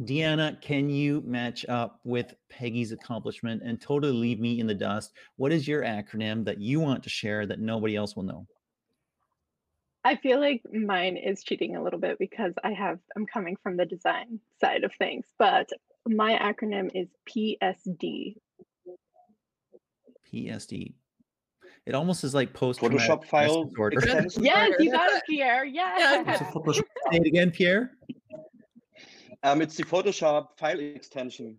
[0.02, 5.12] Deanna, can you match up with Peggy's accomplishment and totally leave me in the dust?
[5.36, 8.46] What is your acronym that you want to share that nobody else will know?
[10.04, 13.76] I feel like mine is cheating a little bit because I have I'm coming from
[13.76, 15.70] the design side of things, but
[16.06, 18.36] my acronym is PSD.
[20.30, 20.92] PSD.
[21.86, 23.98] It almost is like post Photoshop file disorder.
[24.06, 24.36] Yes,
[24.78, 25.64] you That's got it, Pierre.
[25.74, 26.24] Yes.
[26.28, 26.82] It's a Photoshop.
[27.10, 27.92] Say it again, Pierre.
[29.44, 31.56] Um, it's the Photoshop file extension,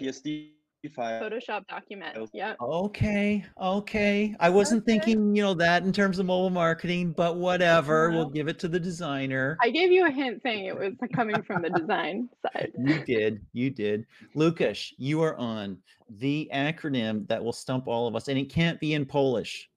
[0.00, 0.52] PSD
[0.94, 1.20] file.
[1.22, 2.14] Photoshop document.
[2.14, 2.30] Files.
[2.32, 2.56] Yep.
[2.58, 4.34] Okay, okay.
[4.40, 4.92] I wasn't Okay.
[4.92, 8.10] thinking, you know, that in terms of mobile marketing, but whatever.
[8.10, 9.58] We'll give it to the designer.
[9.60, 12.72] I gave you a hint saying it was coming from the design side.
[12.78, 13.44] You did.
[13.52, 14.06] You did.
[14.34, 15.76] Lucas, you are on
[16.08, 19.68] the acronym that will stump all of us, and it can't be in Polish.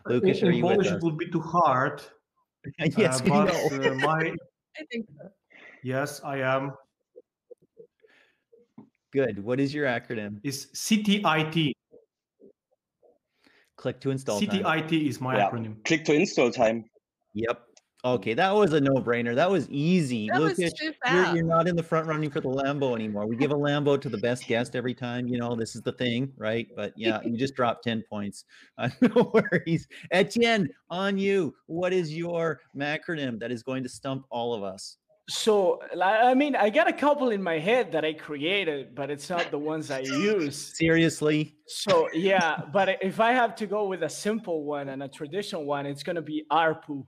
[0.06, 2.02] Lucas, in are in you with Polish, it would be too hard.
[2.98, 4.34] yes, uh, but uh, my
[4.78, 5.06] I think
[5.84, 6.74] yes, I am.
[9.12, 9.44] Good.
[9.44, 10.40] What is your acronym?
[10.44, 11.74] Is CTIT.
[13.78, 14.42] Click to install.
[14.42, 14.64] time.
[14.64, 15.50] CTIT is my Yeah.
[15.50, 15.84] acronym.
[15.86, 16.86] Click to install time.
[17.34, 17.62] Yep.
[18.06, 19.34] Okay, that was a no-brainer.
[19.34, 20.28] That was easy.
[20.28, 21.36] That was Lucas, too you're, fast.
[21.36, 23.26] you're not in the front running for the Lambo anymore.
[23.26, 25.26] We give a Lambo to the best guest every time.
[25.26, 26.68] You know, this is the thing, right?
[26.76, 28.46] But yeah, you just dropped 10 points.
[28.76, 29.88] Uh, no worries.
[30.12, 31.54] Etienne, on you.
[31.68, 34.98] What is your macronym that is going to stump all of us?
[35.30, 39.30] So, I mean, I got a couple in my head that I created, but it's
[39.30, 40.76] not the ones I use.
[40.76, 41.56] Seriously?
[41.68, 45.66] So, yeah, but if I have to go with a simple one and a traditional
[45.66, 47.06] one, it's going to be ARPU.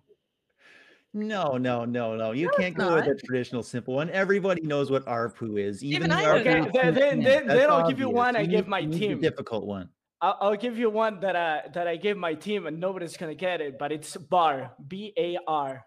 [1.16, 2.32] No, no, no, no.
[2.34, 4.10] You No, can't it's go with a traditional simple one.
[4.10, 5.82] Everybody knows what ARPU is.
[5.82, 6.68] Even the I ARPU that.
[6.68, 8.88] Okay, then, then, then, then I'll give you one I You give need- my you
[8.90, 9.22] need the team.
[9.22, 9.88] difficult one.
[10.22, 13.34] I'll, I'll give you one that I that I gave my team, and nobody's gonna
[13.36, 13.80] get it.
[13.80, 15.86] But it's bar, B A R,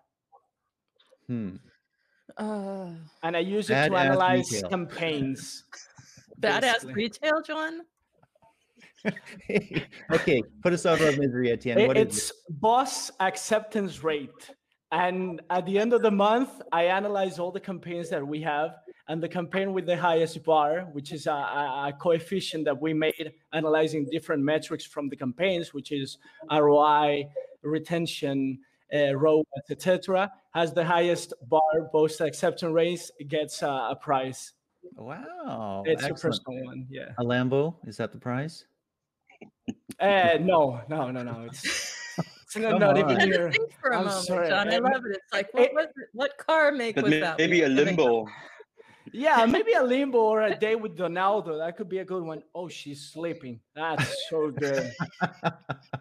[1.26, 1.56] Hmm.
[2.36, 2.90] Uh,
[3.22, 4.70] and I use it to analyze retail.
[4.70, 5.64] campaigns.
[6.40, 7.80] badass retail, John.
[10.12, 11.78] okay, put us out of our misery, Etienne.
[11.80, 14.50] It- What is it's boss acceptance rate.
[14.90, 18.77] And at the end of the month, I analyze all the campaigns that we have,
[19.09, 23.33] and the campaign with the highest bar, which is a, a, coefficient that we made
[23.53, 26.18] analyzing different metrics from the campaigns, which is
[26.51, 27.29] ROI,
[27.62, 28.59] retention,
[28.94, 29.12] uh,
[29.70, 31.61] etc., has the highest bar,
[31.92, 34.55] both acceptance rates, gets a, a prize.
[34.96, 35.83] Wow.
[35.87, 37.11] it's a personal one, yeah.
[37.18, 38.64] A Lambo, is that the prize?
[40.01, 41.46] Uh, no, no, no, no.
[41.46, 41.94] It's,
[42.48, 42.98] it's not, Come not on.
[42.98, 43.52] Even had to near.
[43.52, 44.68] think for a I'm moment, sorry, John.
[44.72, 45.12] I love it.
[45.22, 46.08] It's like, what it- was it?
[46.14, 47.37] What car make But was may- that?
[47.38, 47.98] maybe a we were giving up?
[48.06, 48.26] limbo.
[49.11, 51.56] Yeah, maybe a limbo or a day with Donaldo.
[51.56, 52.42] That could be a good one.
[52.54, 53.58] Oh, she's sleeping.
[53.74, 54.92] That's so good.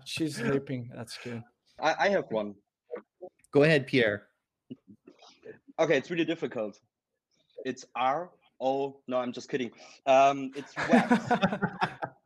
[0.03, 0.91] She's sleeping.
[0.93, 1.41] That's good.
[1.79, 2.55] I, I have one.
[3.53, 4.23] Go ahead, Pierre.
[5.79, 6.77] Okay, it's really difficult.
[7.63, 8.29] It's R
[8.59, 8.97] O.
[9.07, 9.71] No, I'm just kidding.
[10.05, 11.31] Um, it's wax.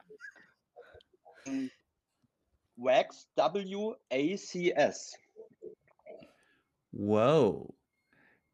[2.85, 3.27] Wax.
[3.37, 5.15] W A C S.
[6.91, 7.73] Whoa.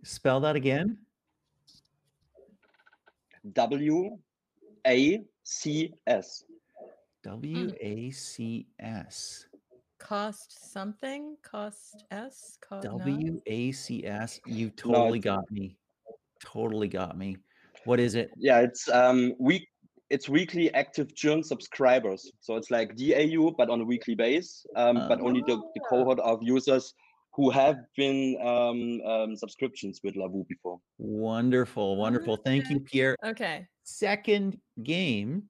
[0.04, 0.98] Spell that again.
[3.54, 4.18] W
[4.86, 6.44] A C S.
[7.24, 9.46] W A C S.
[9.98, 11.38] Cost something?
[11.42, 12.58] Cost S?
[12.62, 12.84] Cost?
[12.84, 14.42] W A C S.
[14.46, 15.78] You totally it's- got me.
[16.40, 17.38] Totally got me.
[17.86, 18.30] What is it?
[18.38, 19.70] Yeah, it's um week.
[20.10, 22.32] It's weekly active churn subscribers.
[22.40, 24.66] So it's like DAU, but on a weekly base.
[24.76, 25.90] Um, but only the, the Ah.
[25.90, 26.94] cohort of users
[27.34, 30.80] who have been um, um subscriptions with Lovoo before.
[30.98, 31.98] Wonderful.
[31.98, 32.38] Wonderful.
[32.38, 33.16] Thank you, Pierre.
[33.24, 33.68] Okay.
[33.84, 35.44] second game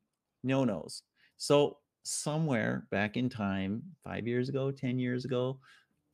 [0.43, 1.01] no nos
[1.37, 5.59] so somewhere back in time five years ago 10 years ago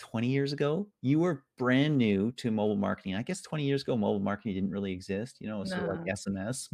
[0.04, 3.16] 20 years ago you were brand new to mobile marketing.
[3.16, 5.86] I guess 20 years ago mobile marketing didn't really exist you know it was sort
[5.86, 6.68] of like sms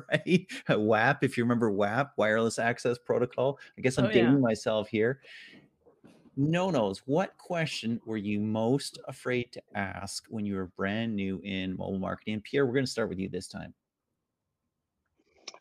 [0.10, 0.46] right?
[0.78, 3.58] Wap if you remember wap wireless access protocol.
[3.76, 4.12] I guess i'm Oh, yeah.
[4.14, 5.20] dating myself here.
[6.36, 7.00] No nos.
[7.00, 11.98] What question were you most afraid to ask when you were brand new in mobile
[11.98, 12.34] marketing?
[12.34, 13.74] And pierre we're going to start with you this time.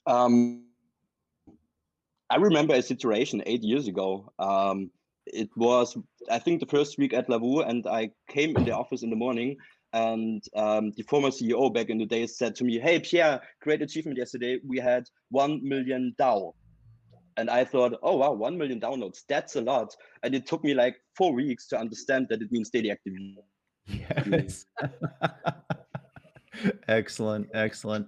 [0.06, 0.68] Um,
[2.30, 4.34] I remember a situation eight years ago.
[4.40, 4.92] Um,
[5.34, 5.98] it was,
[6.30, 9.16] I think, the first week at Lovoo, and I came in the office in the
[9.16, 9.58] morning,
[9.94, 13.82] and um, the former CEO back in the days said to me, "Hey, Pierre, great
[13.82, 14.60] achievement yesterday.
[14.66, 16.54] We had one million DAU."
[17.38, 19.96] And I thought, oh wow, one million downloads, that's a lot.
[20.24, 23.14] And it took me like four weeks to understand that it means daily active
[23.86, 24.66] Yes.
[26.88, 28.08] excellent, excellent.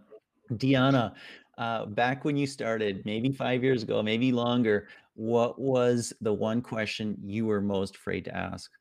[0.58, 1.14] Diana,
[1.60, 4.88] uh, back when you started, maybe five years ago, maybe longer,
[5.20, 8.72] what was the one question you were most afraid to ask?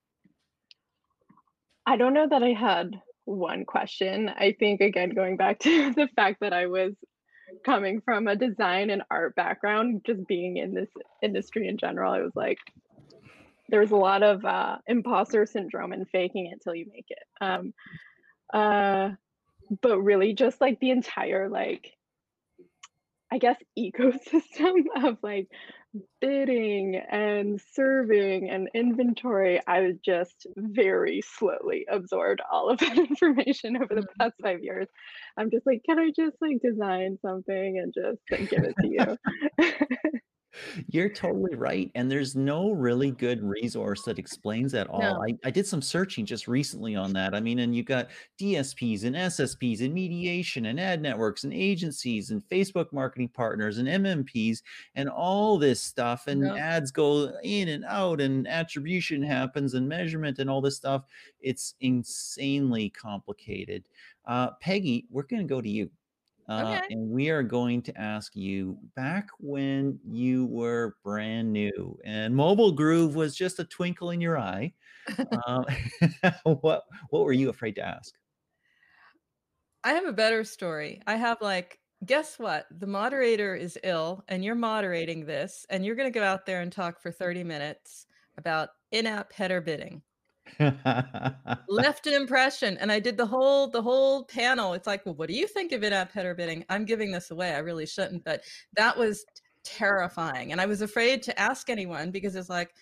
[1.85, 2.92] I don't know that I had
[3.24, 4.29] one question.
[4.29, 6.94] I think, again, going back to the fact that I was
[7.64, 10.90] coming from a design and art background, just being in this
[11.24, 12.59] industry in general, I was like,
[13.68, 17.18] there's a lot of uh, imposter syndrome and faking it till you make it.
[17.40, 17.74] Um,
[18.55, 19.11] uh,
[19.83, 21.98] but really, just like the entire like
[23.31, 25.48] I guess, ecosystem of like
[26.20, 33.94] bidding and serving and inventory, I just very slowly absorbed all of that information over
[33.94, 34.20] the Mm-hmm.
[34.20, 34.88] past five years.
[35.38, 38.88] I'm just like, can I just like design something and just like, give it to
[38.88, 39.16] you?
[40.90, 41.90] You're totally right.
[41.94, 45.01] And there's no really good resource that explains that all.
[45.01, 45.23] No.
[45.23, 47.35] I, I did some searching just recently on that.
[47.35, 48.09] I mean, and you've got
[48.40, 53.88] DSPs and SSPs and mediation and ad networks and agencies and Facebook marketing partners and
[53.88, 54.62] MMPs
[54.94, 56.27] and all this stuff.
[56.27, 56.55] And Yeah.
[56.55, 61.05] ads go in and out and attribution happens and measurement and all this stuff.
[61.40, 63.85] It's insanely complicated.
[64.25, 65.90] Uh, Peggy, we're going to go to you.
[66.48, 66.88] Uh, Okay.
[66.88, 72.72] and we are going to ask you back when you were brand new and Mobile
[72.72, 74.72] Groove was just a twinkle in your eye.
[75.46, 75.64] Uh,
[76.44, 78.14] what what were you afraid to ask?
[79.84, 81.02] I have a better story.
[81.06, 82.66] I have like, guess what?
[82.70, 86.61] The moderator is ill and you're moderating this, and you're going to go out there
[86.61, 88.06] and talk for 30 minutes
[88.37, 90.02] about in app header bidding.
[91.68, 94.74] Left an impression and I did the whole the whole panel.
[94.74, 96.64] It's like, well, what do you think of in-app header bidding?
[96.68, 97.54] I'm giving this away.
[97.54, 98.42] I really shouldn't, but
[98.74, 99.24] that was
[99.64, 100.52] terrifying.
[100.52, 102.74] And I was afraid to ask anyone because it's like,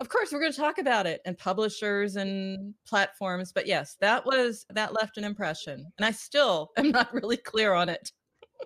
[0.00, 3.52] of course we're going to talk about it and publishers and platforms.
[3.52, 5.84] But yes, that was that left an impression.
[5.98, 8.12] And I still am not really clear on it.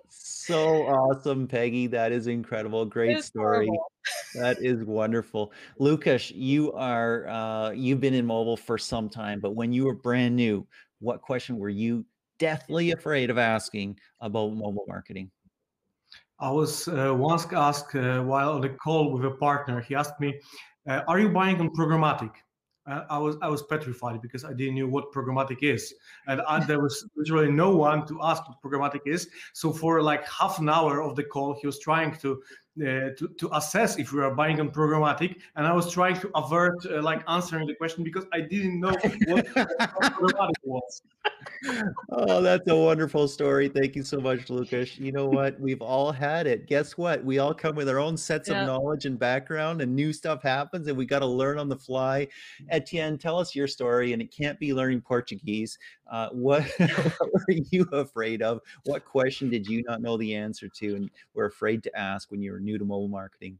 [0.09, 1.87] So awesome, Peggy.
[1.87, 2.85] That is incredible.
[2.85, 3.67] Great It's story.
[3.67, 3.91] horrible.
[4.35, 5.51] That is wonderful.
[5.79, 9.95] Lucas, you are uh, you've been in mobile for some time, but when you were
[9.95, 10.67] brand new,
[10.99, 12.05] what question were you
[12.37, 15.31] deathly afraid of asking about mobile marketing?
[16.39, 19.79] I was uh, once asked uh, while on a call with a partner.
[19.79, 20.39] He asked me,
[20.87, 22.31] uh, "Are you buying on programmatic?"
[22.87, 25.93] Uh, I was I was petrified because I didn't know what programmatic is,
[26.27, 29.27] and I, there was literally no one to ask what programmatic is.
[29.53, 32.41] So for like half an hour of the call, he was trying to
[32.81, 36.29] uh, to, to assess if we are buying on programmatic, and I was trying to
[36.35, 38.95] avert uh, like answering the question because I didn't know
[39.27, 41.01] what programmatic was.
[42.09, 43.69] Oh, that's a wonderful story.
[43.69, 44.97] Thank you so much, Lucas.
[44.99, 45.59] You know what?
[45.59, 46.67] We've all had it.
[46.67, 47.23] Guess what?
[47.23, 48.61] We all come with our own sets Yeah.
[48.61, 51.75] of knowledge and background, and new stuff happens, and we got to learn on the
[51.75, 52.27] fly.
[52.69, 55.77] Etienne, tell us your story, and it can't be learning Portuguese.
[56.11, 58.61] Uh, what, what were you afraid of?
[58.85, 62.41] What question did you not know the answer to, and were afraid to ask when
[62.41, 63.59] you were new to mobile marketing?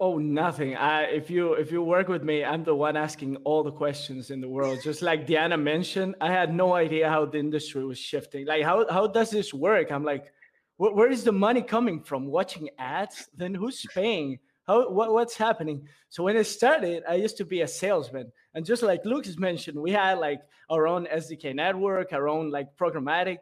[0.00, 0.76] Oh, nothing.
[0.76, 4.30] I if you if you work with me, I'm the one asking all the questions
[4.30, 4.78] in the world.
[4.84, 8.46] Just like Diana mentioned, I had no idea how the industry was shifting.
[8.46, 9.90] Like how how does this work?
[9.90, 10.32] I'm like,
[10.76, 12.26] where, where is the money coming from?
[12.26, 13.28] Watching ads?
[13.34, 14.38] Then who's paying?
[14.68, 15.88] How what, what's happening?
[16.10, 19.80] So when I started, I used to be a salesman, and just like Lucas mentioned,
[19.80, 23.38] we had like our own SDK network, our own like programmatic,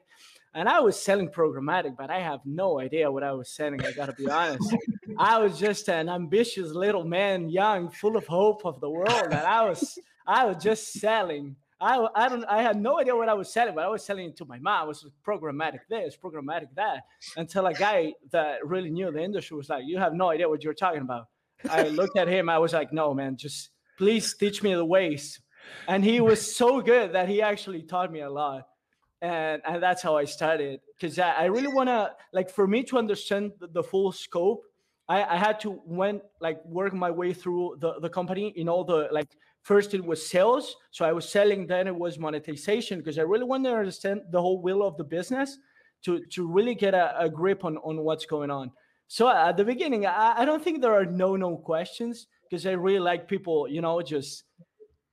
[0.56, 3.84] and I was selling programmatic, but I have no idea what I was selling.
[3.84, 4.74] I gotta be honest.
[5.18, 9.34] I was just an ambitious little man, young, full of hope of the world, and
[9.34, 11.56] I was I was just selling.
[11.78, 14.30] I, I don't I had no idea what I was selling, but I was selling
[14.30, 14.84] it to my mom.
[14.84, 17.02] I was programmatic this, programmatic that,
[17.36, 20.64] until a guy that really knew the industry was like, "You have no idea what
[20.64, 21.26] you're talking about."
[21.68, 22.48] I looked at him.
[22.48, 25.38] I was like, "No, man, just please teach me the ways."
[25.86, 28.68] And he was so good that he actually taught me a lot
[29.22, 32.82] and and that's how I started because I, I really want to like for me
[32.84, 34.62] to understand the, the full scope
[35.08, 38.84] I, I had to went like work my way through the, the company in all
[38.84, 39.28] the like
[39.62, 43.44] first it was sales so I was selling then it was monetization because I really
[43.44, 45.58] wanted to understand the whole wheel of the business
[46.04, 48.70] to to really get a, a grip on on what's going on.
[49.08, 52.72] So at the beginning I, I don't think there are no no questions because I
[52.72, 54.44] really like people you know just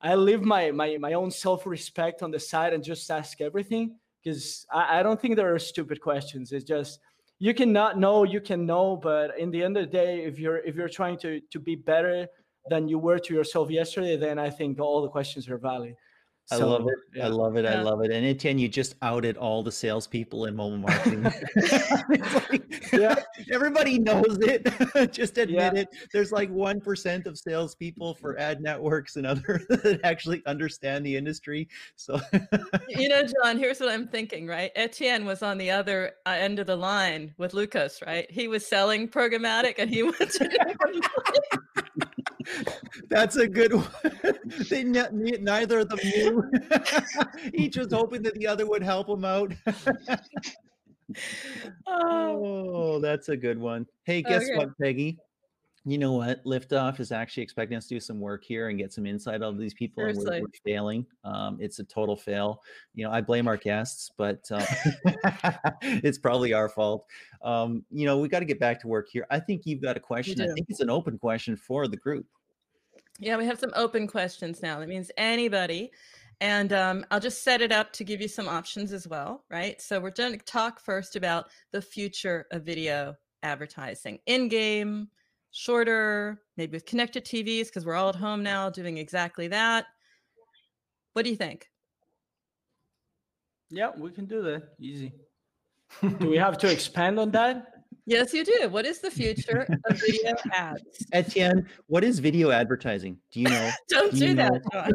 [0.02, 3.96] I live my my my own self respect on the side and just ask everything
[4.24, 6.52] because I, I don't think there are stupid questions.
[6.52, 7.00] It's just
[7.40, 10.58] you cannot know, you can know, but in the end of the day, if you're
[10.58, 12.28] if you're trying to to be better
[12.70, 15.96] than you were to yourself yesterday, then I think all the questions are valid.
[16.52, 16.96] I So, love it.
[17.16, 17.26] yeah.
[17.26, 17.66] I love it.
[17.66, 18.12] I love it.
[18.12, 21.24] And Etienne, you just outed all the salespeople in mobile marketing.
[22.50, 23.16] Like- Yeah.
[23.52, 25.12] everybody knows it.
[25.12, 25.82] just admit Yeah.
[25.82, 25.88] it.
[26.12, 31.16] There's like one percent of salespeople for ad networks and other that actually understand the
[31.16, 31.68] industry.
[31.96, 32.20] So
[32.90, 34.72] you know, John, here's what I'm thinking, right?
[34.76, 38.30] Etienne was on the other uh, end of the line with Lucas, right?
[38.30, 40.50] He was selling programmatic and he went to
[43.10, 43.88] that's a good one.
[44.70, 46.52] they ne- ne- neither of them knew.
[47.54, 49.54] Each was hoping that the other would help him out.
[51.86, 53.86] Oh, Oh, that's a good one.
[54.04, 54.58] Hey, guess Okay.
[54.58, 55.18] what, Peggy?
[55.86, 56.44] You know what?
[56.46, 59.58] Liftoff is actually expecting us to do some work here and get some insight of
[59.58, 61.06] these people, and we're, we're failing.
[61.26, 62.62] Um, it's a total fail.
[62.96, 64.66] You know, I blame our guests, but uh,
[65.82, 67.06] it's probably our fault.
[67.44, 69.28] Um, you know, we got to get back to work here.
[69.30, 70.40] I think you've got a question.
[70.42, 72.26] I think it's an open question for the group.
[73.20, 74.80] Yeah, we have some open questions now.
[74.80, 75.92] That means anybody.
[76.42, 79.82] And um, I'll just set it up to give you some options as well, right?
[79.82, 85.10] So we're going to talk first about the future of video advertising in game,
[85.54, 89.86] shorter, maybe with connected TVs, because we're all at home now doing exactly that.
[91.14, 91.70] What do you think?
[93.70, 94.64] Yeah, we can do that.
[94.80, 95.14] Easy.
[96.02, 97.68] Do we have to expand on that?
[98.06, 98.68] Yes, you do.
[98.70, 100.82] What is the future of video ads?
[101.14, 103.18] Etienne, what is video advertising?
[103.32, 103.70] Do you know?
[103.90, 104.92] Don't Do do that, John.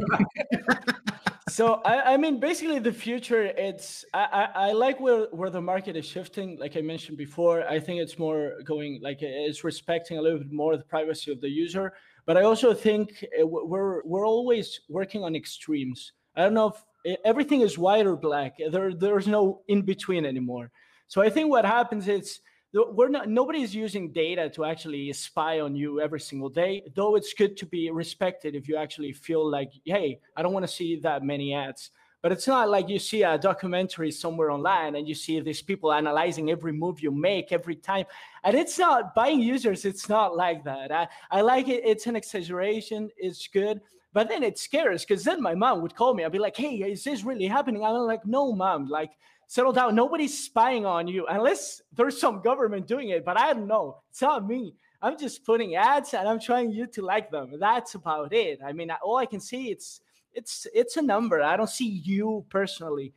[1.49, 4.23] so I, I mean basically the future it's I,
[4.55, 6.57] I, I like where, where the market is shifting.
[6.59, 10.51] Like i mentioned before i think it's more going like it's respecting a little bit
[10.51, 11.93] more the privacy of the user.
[12.25, 16.13] But i also think uh, we're we're always working on extremes.
[16.35, 18.57] I don't know if e- everything is white or black.
[18.71, 20.71] There there's no in between anymore.
[21.07, 22.39] So i think what happens is
[22.73, 27.33] we're not nobody's using data to actually spy on you every single day though it's
[27.33, 30.99] good to be respected if you actually feel like hey i don't want to see
[30.99, 31.91] that many ads.
[32.21, 35.93] But it's not like you see a documentary somewhere online and you see these people
[35.93, 38.05] analyzing every move you make every time.
[38.43, 40.91] And it's not buying users it's not like that.
[40.91, 43.79] I, I like it it's an exaggeration it's good
[44.11, 46.75] but then it scares because then my mom would call me i'd be like hey
[46.77, 47.83] is this really happening?
[47.83, 49.11] I'm like no mom like
[49.49, 49.95] settle down.
[49.95, 53.97] Nobody's spying on you unless there's some government doing it, but I don't know.
[54.11, 54.75] It's not me.
[55.01, 57.57] I'm just putting ads and I'm trying you to like them.
[57.59, 58.59] That's about it.
[58.63, 60.01] I mean, all I can see it's
[60.33, 61.41] it's it's a number.
[61.41, 63.11] I don't see you personally.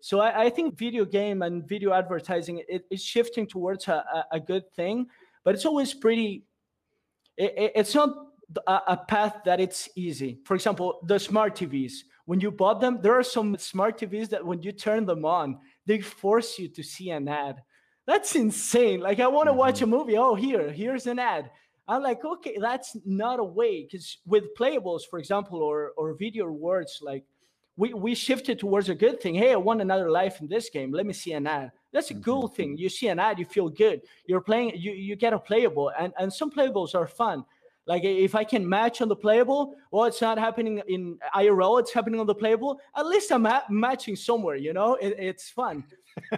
[0.00, 4.38] So I, I think video game and video advertising it, is shifting towards a, a,
[4.40, 5.06] good thing,
[5.44, 6.44] but it's always pretty.
[7.36, 8.10] It, it- it's not
[8.66, 10.38] a path that it's easy.
[10.44, 11.92] For example, the smart TVs.
[12.26, 15.58] When you bought them, there are some smart TVs that when you turn them on,
[15.86, 17.62] they force you to see an ad.
[18.06, 19.00] That's insane.
[19.00, 19.92] Like I want to watch mm-hmm.
[19.92, 20.16] a movie.
[20.16, 21.50] Oh, here, here's an ad.
[21.88, 23.84] I'm like, okay, that's not a way.
[23.84, 27.24] Because with playables, for example, or or video rewards, like
[27.76, 29.34] we we shifted towards a good thing.
[29.34, 30.92] Hey, I want another life in this game.
[30.92, 31.72] Let me see an ad.
[31.92, 32.54] That's a cool mm-hmm.
[32.54, 32.76] thing.
[32.76, 34.02] You see an ad, you feel good.
[34.26, 37.44] You're playing, you you get a playable, and and some playables are fun.
[37.86, 41.80] Like if I can match on the playable, well, it's not happening in IRL.
[41.80, 42.80] It's happening on the playable.
[42.96, 44.54] At least I'm ma- matching somewhere.
[44.54, 45.84] You know, it, it's fun.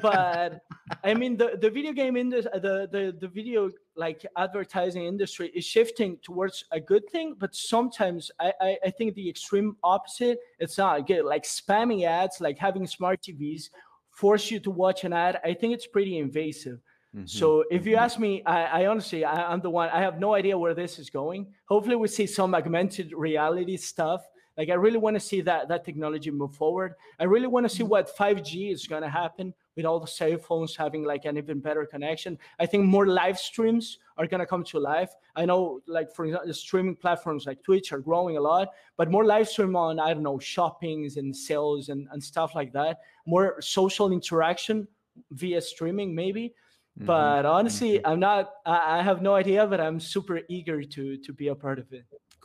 [0.00, 0.60] But
[1.02, 5.64] I mean, the, the video game industry, the, the the video like advertising industry is
[5.64, 7.36] shifting towards a good thing.
[7.38, 10.38] But sometimes I, I I think the extreme opposite.
[10.58, 11.24] It's not good.
[11.24, 13.68] Like spamming ads, like having smart TVs
[14.10, 15.40] force you to watch an ad.
[15.44, 16.78] I think it's pretty invasive.
[17.14, 17.26] Mm-hmm.
[17.26, 19.88] So if you ask me, I, I honestly, I, I'm the one.
[19.90, 21.46] I have no idea where this is going.
[21.66, 24.26] Hopefully, we see some augmented reality stuff.
[24.56, 26.94] Like I really want to see that that technology move forward.
[27.18, 30.38] I really want to see what 5G is going to happen with all the cell
[30.38, 32.38] phones having like an even better connection.
[32.60, 35.10] I think more live streams are going to come to life.
[35.34, 39.10] I know, like for example, the streaming platforms like Twitch are growing a lot, but
[39.10, 42.98] more live stream on I don't know shoppings and sales and and stuff like that.
[43.26, 44.86] More social interaction
[45.30, 46.54] via streaming maybe
[46.96, 47.06] Mm-hmm.
[47.06, 51.32] but honestly i'm not I, I have no idea but i'm super eager to to
[51.32, 52.04] be a part of it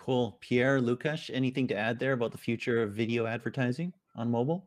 [0.09, 0.37] Cool.
[0.39, 4.65] Pierre, Lukash, anything to add there about the future of video advertising on mobile?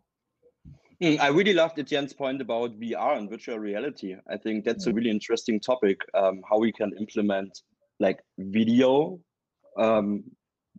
[1.02, 4.14] Mm, I really loved Etienne's point about VR and virtual reality.
[4.30, 6.02] I think that's a really interesting topic.
[6.14, 7.62] Um, how we can implement
[7.98, 9.18] like video,
[9.78, 10.22] um,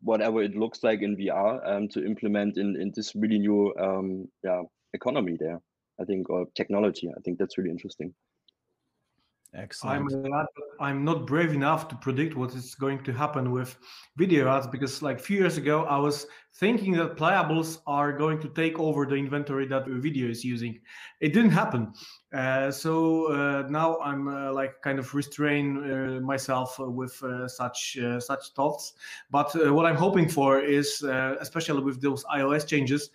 [0.01, 4.30] whatever it looks like in VR, um, to implement in in this really new um,
[4.43, 4.62] yeah
[4.93, 5.60] economy there.
[5.99, 7.10] I think or technology.
[7.10, 8.14] I think that's really interesting.
[9.56, 10.26] Excellent.
[10.80, 13.78] I'm, not brave enough to predict what is going to happen with
[14.18, 16.26] video ads because, like a few years ago, I was
[16.56, 20.80] thinking that playables are going to take over the inventory that video is using.
[21.20, 21.93] It didn't happen.
[22.34, 27.97] Uh, so uh, now I'm uh, like kind of restrain uh, myself with uh, such
[27.97, 28.93] uh, such thoughts.
[29.30, 33.12] But what I'm hoping for is, especially with those iOS changes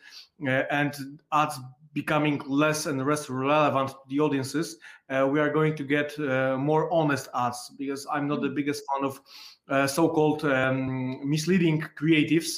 [0.46, 0.94] and
[1.32, 1.58] ads
[2.00, 4.78] becoming less and less relevant to the audiences,
[5.10, 8.84] uh, we are going to get uh, more honest ads because I'm not the biggest
[8.88, 9.20] fan of
[9.68, 12.50] uh, so-called um, misleading creatives.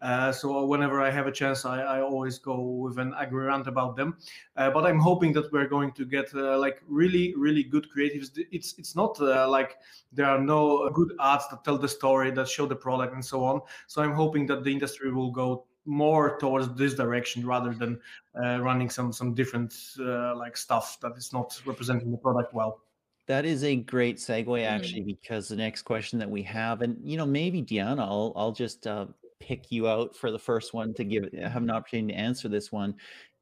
[0.00, 3.66] Uh, so whenever I have a chance, I, I always go with an angry rant
[3.66, 4.16] about them.
[4.56, 8.28] Uh, but I'm hoping that we're going to get uh, like really, really good creatives.
[8.52, 9.18] It's it's not
[9.58, 9.78] like
[10.12, 13.44] there are no good ads that tell the story, that show the product, and so
[13.44, 13.62] on.
[13.86, 18.00] So I'm hoping that the industry will go more towards this direction rather than
[18.42, 22.80] uh, running some some different uh, like stuff that is not representing the product well.
[23.26, 25.06] That is a great segue, actually, mm.
[25.06, 28.86] because the next question that we have, and you know, maybe Diana, I'll I'll just
[28.86, 29.06] uh,
[29.40, 32.70] pick you out for the first one to give have an opportunity to answer this
[32.70, 32.94] one,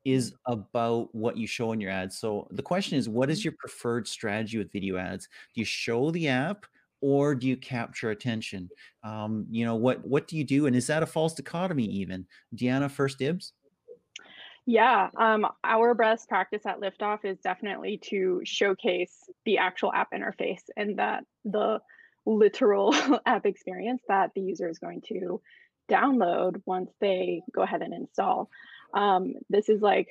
[0.04, 2.18] is about what you show in your ads.
[2.18, 3.46] So the question is, what is mm-hmm.
[3.46, 5.28] your preferred strategy with video ads?
[5.54, 6.66] Do you show the app?
[7.02, 8.70] Or do you capture attention?
[9.04, 10.66] Um, you know, what what do you do?
[10.66, 12.26] And is that a false dichotomy even?
[12.56, 13.52] Deanna, first dibs?
[14.64, 20.62] Yeah, um, our best practice at Liftoff is definitely to showcase the actual app interface
[20.76, 21.80] and that the
[22.24, 22.94] literal
[23.26, 25.40] app experience that the user is going to
[25.90, 28.48] download once they go ahead and install.
[28.94, 30.08] Um, this is like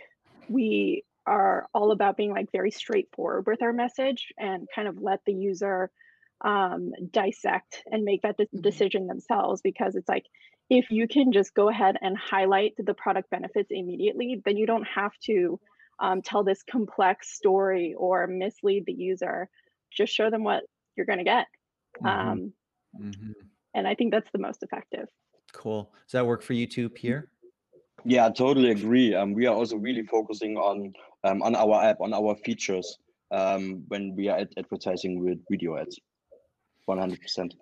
[0.49, 5.21] we are all about being like very straightforward with our message and kind of let
[5.25, 5.91] the user
[6.43, 8.61] um, dissect and make that de- mm-hmm.
[8.61, 10.25] decision themselves because it's like
[10.69, 14.87] if you can just go ahead and highlight the product benefits immediately then you don't
[14.87, 15.59] have to
[16.01, 19.47] um, tell this complex story or mislead the user.
[19.95, 20.63] Just show them what
[20.95, 21.45] you're going to get.
[22.03, 22.07] Mm-hmm.
[22.07, 22.53] Um,
[22.99, 23.31] mm-hmm.
[23.73, 25.07] and i think that's the most effective.
[25.53, 25.91] Cool.
[26.05, 27.27] Does that work for you too pierre?
[28.05, 29.13] Yeah i totally agree.
[29.13, 32.97] Um, we are also really focusing on um, on our app on our features
[33.31, 35.99] um, when we are ad- advertising with video ads
[36.87, 37.53] 100%.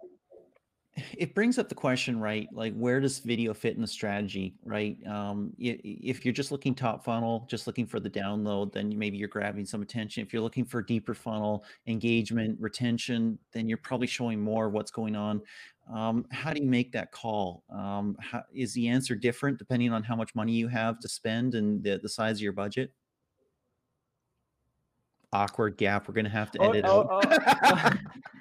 [1.17, 2.47] It brings up the question, right?
[2.51, 4.97] Like, where does video fit in the strategy, right?
[5.07, 9.28] Um, if you're just looking top funnel, just looking for the download, then maybe you're
[9.28, 10.24] grabbing some attention.
[10.24, 14.91] If you're looking for deeper funnel engagement, retention, then you're probably showing more of what's
[14.91, 15.41] going on.
[15.93, 17.63] Um, how do you make that call?
[17.70, 21.55] Um, how, is the answer different depending on how much money you have to spend
[21.55, 22.91] and the, the size of your budget?
[25.32, 26.07] Awkward gap.
[26.07, 27.97] We're going to have to oh, edit oh, out.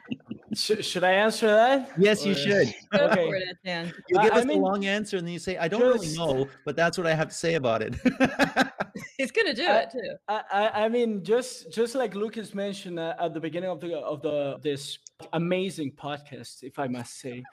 [0.58, 1.92] Sh- should I answer that?
[1.96, 2.74] Yes, you should.
[2.94, 3.28] okay.
[3.64, 5.68] It, you give I, us I mean, a long answer and then you say, I
[5.68, 7.94] don't just, really know, but that's what I have to say about it.
[9.16, 10.16] He's gonna do it too.
[10.28, 14.20] I, I mean, just just like Lucas mentioned uh, at the beginning of the of
[14.20, 14.98] the this
[15.32, 17.44] amazing podcast, if I must say,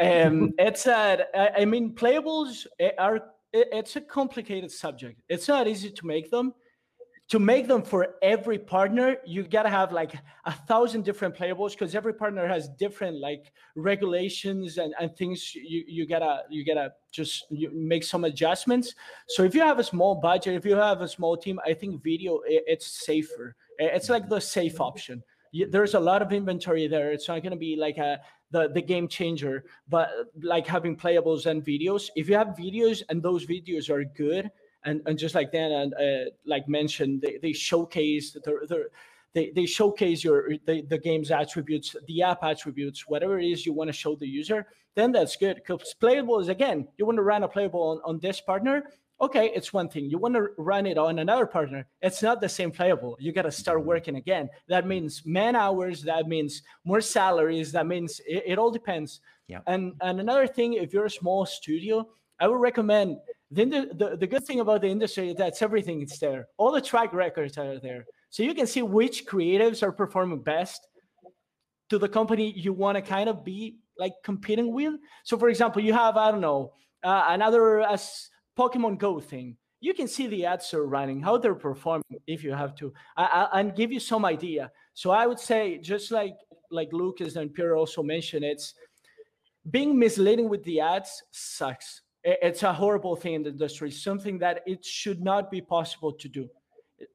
[0.00, 5.20] um, it's that I mean, playables eh, are it's a complicated subject.
[5.28, 6.54] It's not easy to make them
[7.32, 10.12] to make them for every partner you got to have like
[10.44, 15.82] a thousand different playables because every partner has different like regulations and, and things you,
[15.88, 18.94] you gotta you gotta just make some adjustments.
[19.28, 22.02] So if you have a small budget if you have a small team i think
[22.04, 23.56] video it, it's safer.
[23.78, 25.22] It's like the safe option.
[25.70, 27.12] There's a lot of inventory there.
[27.12, 28.20] It's not to be like a
[28.50, 29.64] the, the game changer.
[29.88, 30.10] But
[30.42, 34.50] like having playables and videos if you have videos and those videos are good
[34.84, 38.88] and and just like Dan and uh, like mentioned, they, they showcase the, the
[39.34, 43.72] they, they showcase your the, the game's attributes, the app attributes, whatever it is you
[43.72, 45.56] want to show the user, then that's good.
[45.56, 48.84] Because playable is again, you want to run a playable on, on this partner.
[49.20, 50.10] Okay, it's one thing.
[50.10, 51.86] You want to run it on another partner.
[52.00, 53.16] It's not the same playable.
[53.20, 54.50] You got to start working again.
[54.66, 56.02] That means man hours.
[56.02, 57.70] That means more salaries.
[57.70, 59.20] That means it, it all depends.
[59.46, 59.60] Yeah.
[59.66, 62.08] And and another thing, if you're a small studio,
[62.40, 63.18] I would recommend
[63.52, 66.46] the, the, the good thing about the industry is that everything is there.
[66.56, 68.06] All the track records are there.
[68.30, 70.86] So you can see which creatives are performing best
[71.90, 74.94] to the company you want to kind of be like competing with.
[75.24, 76.72] So for example, you have, I don't know,
[77.04, 79.56] uh, another as Pokemon Go thing.
[79.80, 83.48] You can see the ads are running, how they're performing if you have to, uh,
[83.52, 84.70] and give you some idea.
[84.94, 86.36] So I would say, just like
[86.70, 88.74] like Lucas and Pierre also mentioned, it's
[89.70, 94.62] being misleading with the ads sucks it's a horrible thing in the industry, something that
[94.66, 96.48] it should not be possible to do.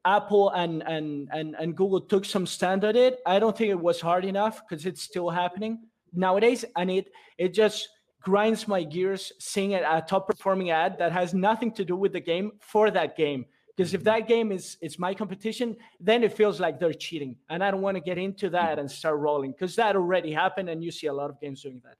[0.04, 3.20] Apple and and and, and Google took some stand at it.
[3.24, 5.80] I don't think it was hard enough because it's still happening
[6.12, 7.88] nowadays, and it it just
[8.20, 12.20] grinds my gears seeing a top performing ad that has nothing to do with the
[12.20, 13.46] game for that game
[13.78, 14.06] Because if mm-hmm.
[14.06, 17.80] that game is it's my competition, then it feels like they're cheating, and I don't
[17.80, 21.06] want to get into that and start rolling because that already happened, and you see
[21.06, 21.96] a lot of games doing that.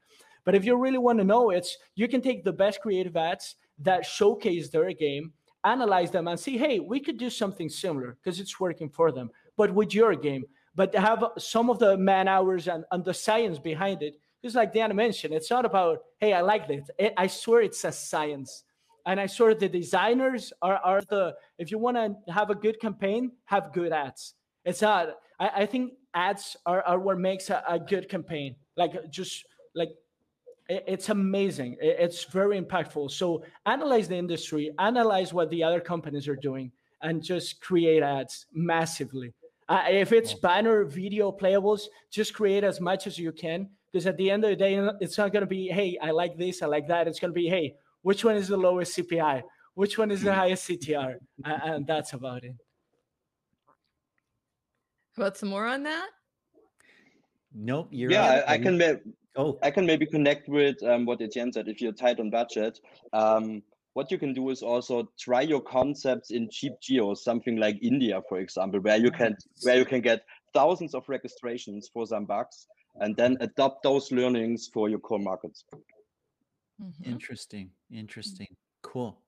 [0.49, 3.57] But if you really want to know, it's you can take the best creative ads
[3.81, 8.41] that showcase their game, analyze them, and see, hey, we could do something similar because
[8.41, 10.47] it's working for them, but with your game.
[10.75, 14.15] But have some of the man hours and, and the science behind it.
[14.41, 16.89] Because, like Diana mentioned, it's not about, hey, I like this.
[16.99, 18.65] It, I swear it's a science.
[19.05, 22.81] And I swear the designers are, are the, if you want to have a good
[22.81, 24.33] campaign, have good ads.
[24.65, 28.57] It's not, I, I think ads are, are what makes a, a good campaign.
[28.79, 29.45] Like just
[29.75, 29.91] like
[30.69, 31.77] it's amazing.
[31.81, 33.11] It's very impactful.
[33.11, 36.71] So analyze the industry analyze what the other companies are doing
[37.03, 39.33] and just create ads massively.
[39.69, 44.17] Uh, if it's banner video playables just create as much as you can because at
[44.17, 46.67] the end of the day it's not going to be hey i like this i
[46.67, 47.07] like that.
[47.07, 49.43] It's going to be hey which one is the lowest cpi
[49.75, 50.39] which one is the mm-hmm.
[50.39, 52.55] highest ctr and that's about it.
[55.17, 56.09] About some more on that?
[57.55, 58.79] Nope you're yeah I, I, can
[59.39, 61.69] Oh, I can maybe connect with um, what Etienne said.
[61.69, 62.81] If you're tight on budget,
[63.13, 63.63] um,
[63.95, 68.21] what you can do is also try your concepts in cheap geos, something like India,
[68.29, 70.23] for example, where you can where you can get
[70.53, 72.67] thousands of registrations for some bucks,
[72.97, 75.65] and then adopt those learnings for your core markets.
[76.83, 77.13] Mm-hmm.
[77.13, 78.49] Interesting, interesting,
[78.83, 79.21] cool.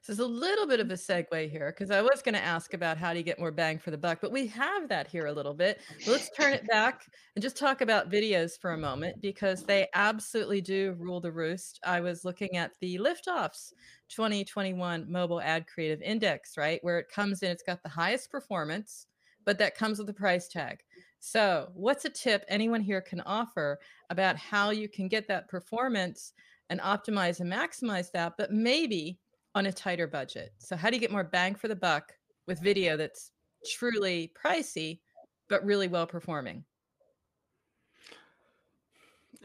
[0.00, 2.72] So it's a little bit of a segue here because I was going to ask
[2.72, 5.26] about how do you get more bang for the buck, but we have that here
[5.26, 5.80] a little bit.
[6.06, 10.60] Let's turn it back and just talk about videos for a moment because they absolutely
[10.60, 11.80] do rule the roost.
[11.84, 13.72] I was looking at the Liftoffs
[14.08, 16.78] 2021 Mobile Ad Creative Index, right?
[16.82, 19.06] Where it comes in, it's got the highest performance,
[19.44, 20.78] but that comes with a price tag.
[21.20, 26.32] So, what's a tip anyone here can offer about how you can get that performance
[26.70, 29.18] and optimize and maximize that, but maybe
[29.54, 30.52] on a tighter budget.
[30.58, 32.12] So how do you get more bang for the buck
[32.46, 33.32] with video that's
[33.66, 35.00] truly pricey
[35.48, 36.64] but really well performing?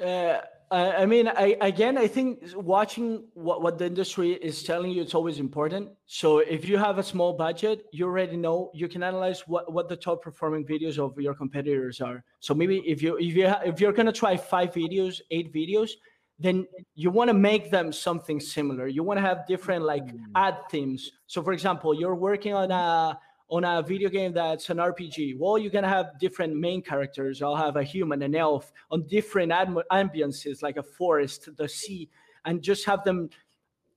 [0.01, 0.39] Uh,
[0.71, 5.13] I mean, I, again, I think watching what, what the industry is telling you, it's
[5.13, 5.89] always important.
[6.07, 9.87] So if you have a small budget, you already know you can analyze what, what
[9.87, 12.23] the top performing videos of your competitors are.
[12.39, 15.91] So maybe if you if you ha- if you're gonna try five videos, eight videos,
[16.39, 18.87] then you want to make them something similar.
[18.87, 20.19] You want to have different like mm.
[20.35, 21.11] ad themes.
[21.27, 23.19] So for example, you're working on a
[23.49, 25.37] on a video game that's an RPG.
[25.37, 27.41] Well, you're gonna have different main characters.
[27.41, 32.09] I'll have a human, an elf, on different ambiances like a forest, the sea,
[32.45, 33.29] and just have them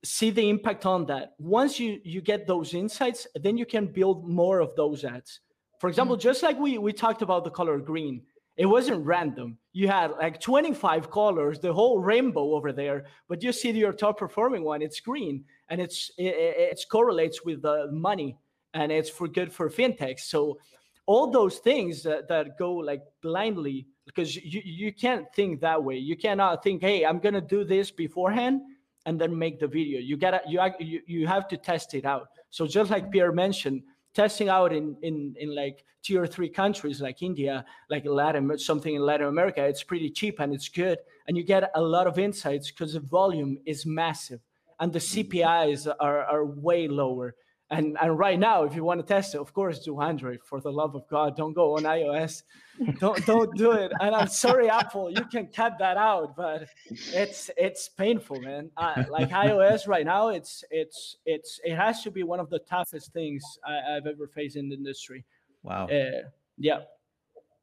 [0.04, 1.34] see the impact on that.
[1.38, 5.40] Once you you get those insights, then you can build more of those ads.
[5.80, 6.20] For example, mm.
[6.20, 8.22] just like we we talked about the color green,
[8.56, 9.58] it wasn't random.
[9.72, 14.18] You had like 25 colors, the whole rainbow over there, but you see your top
[14.18, 18.36] performing one, it's green and it's it, it correlates with the money
[18.72, 20.18] and it's for good for fintech.
[20.20, 20.58] So
[21.04, 25.96] all those things that, that go like blindly because you, you can't think that way.
[25.96, 28.62] You cannot think, hey, I'm gonna do this beforehand
[29.04, 30.00] and then make the video.
[30.00, 32.28] You gotta you you, you have to test it out.
[32.50, 33.82] So just like Pierre mentioned,
[34.16, 39.02] testing out in in in like tier three countries like India, like Latin something in
[39.02, 40.98] Latin America, it's pretty cheap and it's good,
[41.28, 44.40] and you get a lot of insights because the volume is massive
[44.80, 47.34] and the CPIs are are way lower.
[47.70, 50.38] And and right now, if you want to test it, of course, do Android.
[50.44, 52.44] For the love of God, don't go on iOS.
[53.00, 53.90] don't don't do it.
[54.00, 58.70] And I'm sorry, Apple, you can cut that out, but it's it's painful, man.
[58.76, 62.60] Uh, like iOS right now, it's it's it's it has to be one of the
[62.60, 65.24] toughest things I, have ever faced in the industry.
[65.64, 65.88] Wow.
[65.88, 66.82] Uh, yeah.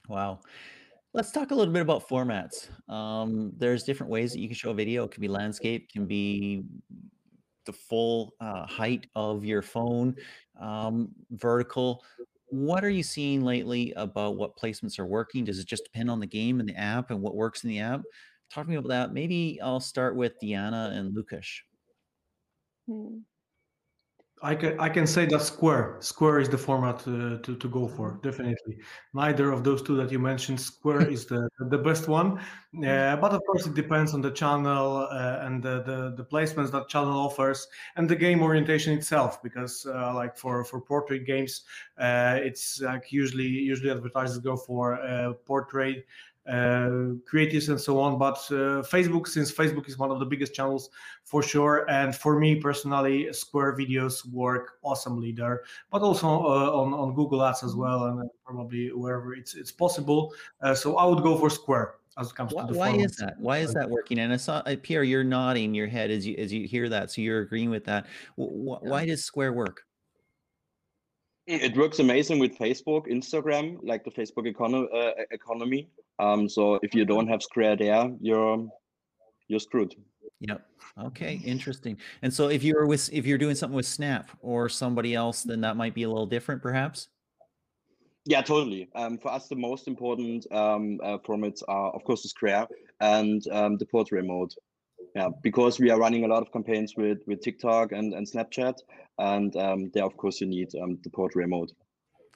[0.09, 0.41] Wow.
[1.13, 2.67] Let's talk a little bit about formats.
[2.91, 5.05] Um, there's different ways that you can show a video.
[5.05, 6.65] It can be landscape, can be
[7.65, 10.15] the full uh, height of your phone,
[10.59, 12.03] um, vertical.
[12.47, 15.43] What are you seeing lately about what placements are working?
[15.43, 17.79] Does it just depend on the game and the app and what works in the
[17.79, 18.01] app?
[18.51, 19.13] Talk to me about that.
[19.13, 21.61] Maybe I'll start with Diana and Lukas.
[22.87, 23.19] Hmm.
[24.43, 27.87] I can I can say that Square Square is the format uh, to to go
[27.87, 28.77] for definitely.
[29.13, 32.39] Neither of those two that you mentioned, Square is the the best one.
[32.85, 36.71] Uh, but of course, it depends on the channel uh, and the, the, the placements
[36.71, 39.41] that channel offers and the game orientation itself.
[39.41, 41.63] Because uh, like for for portrait games,
[41.97, 46.05] uh, it's like usually usually advertisers go for uh, portrait
[46.47, 48.17] uh, creatives and so on.
[48.17, 50.89] But uh, Facebook, since Facebook is one of the biggest channels
[51.23, 56.93] for sure, and for me personally, Square videos work awesomely there, but also uh, on
[56.93, 60.33] on Google Ads as well, and probably wherever it's it's possible.
[60.61, 61.95] Uh, so I would go for Square.
[62.15, 63.39] As it comes why, to the why is that?
[63.39, 64.19] Why is that working?
[64.19, 67.09] And I saw uh, Pierre, you're nodding your head as you as you hear that,
[67.09, 68.05] so you're agreeing with that.
[68.35, 69.83] Why does Square work?
[71.45, 75.89] It works amazing with Facebook, Instagram, like the Facebook econo- uh, economy.
[76.19, 78.67] Um, so if you don't have Square there, you're
[79.47, 79.95] you're screwed.
[80.39, 80.65] Yep.
[81.05, 81.41] Okay.
[81.45, 81.97] Interesting.
[82.21, 85.61] And so if you're with if you're doing something with Snap or somebody else, then
[85.61, 87.07] that might be a little different, perhaps.
[88.25, 88.89] Yeah, totally.
[88.95, 92.67] Um, for us, the most important um, uh, formats are, of course, the Square
[93.01, 94.53] and um, the portrait mode.
[95.15, 98.75] Yeah, because we are running a lot of campaigns with with TikTok and and Snapchat,
[99.19, 101.71] and um, there, of course, you need um, the portrait mode.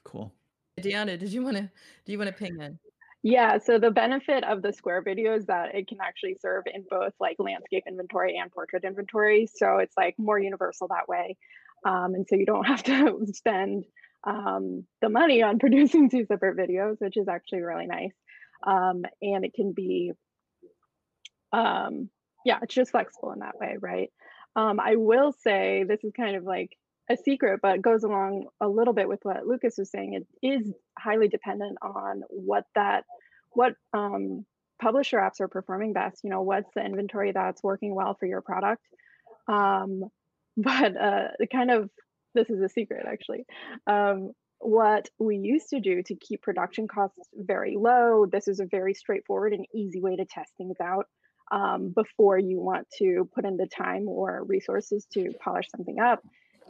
[0.04, 0.32] Cool.
[0.80, 1.70] Deanna, did you want to
[2.04, 2.78] do you want to ping in?
[3.22, 6.84] Yeah, so the benefit of the square video is that it can actually serve in
[6.88, 9.48] both like landscape inventory and portrait inventory.
[9.52, 11.36] So it's like more universal that way.
[11.84, 13.84] Um, and so you don't have to spend
[14.24, 18.14] um, the money on producing two separate videos, which is actually really nice.
[18.64, 20.12] Um, and it can be,
[21.52, 22.10] um,
[22.44, 24.10] yeah, it's just flexible in that way, right?
[24.54, 26.76] Um, I will say this is kind of like
[27.10, 30.14] a secret, but goes along a little bit with what Lucas was saying.
[30.14, 33.04] It is highly dependent on what that,
[33.50, 34.44] what um,
[34.80, 36.22] publisher apps are performing best.
[36.22, 38.82] You know, what's the inventory that's working well for your product.
[39.46, 40.04] Um,
[40.56, 41.88] but uh, kind of
[42.34, 43.44] this is a secret actually.
[43.86, 48.66] Um, what we used to do to keep production costs very low, this is a
[48.66, 51.06] very straightforward and easy way to test things out
[51.52, 56.22] um, before you want to put in the time or resources to polish something up,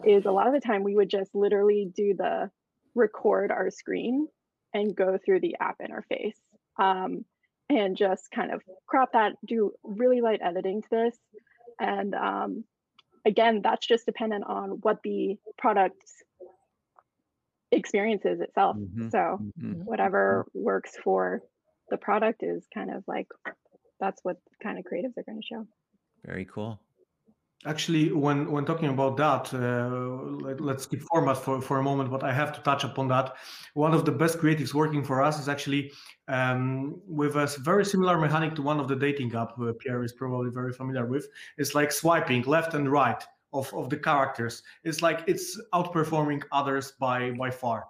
[0.04, 2.50] is a lot of the time we would just literally do the
[2.94, 4.28] record our screen
[4.74, 6.36] and go through the app interface
[6.78, 7.24] um,
[7.68, 11.18] and just kind of crop that, do really light editing to this.
[11.80, 12.64] And um,
[13.24, 16.22] again, that's just dependent on what the product's
[17.70, 18.76] experiences itself.
[18.76, 19.84] Mhm, So mhm.
[19.84, 21.42] whatever works for
[21.90, 23.28] the product is kind of like
[24.00, 25.66] that's what kind of creatives are going to show.
[26.24, 26.80] Very cool.
[27.66, 29.88] Actually, when when talking about that, uh,
[30.46, 33.34] let, let's skip format for, for a moment, but I have to touch upon that.
[33.74, 35.90] One of the best creatives working for us is actually
[36.28, 40.12] um, with a very similar mechanic to one of the dating app uh, Pierre is
[40.12, 41.26] probably very familiar with.
[41.56, 44.62] It's like swiping left and right of, of the characters.
[44.84, 47.86] It's like it's outperforming others by by far.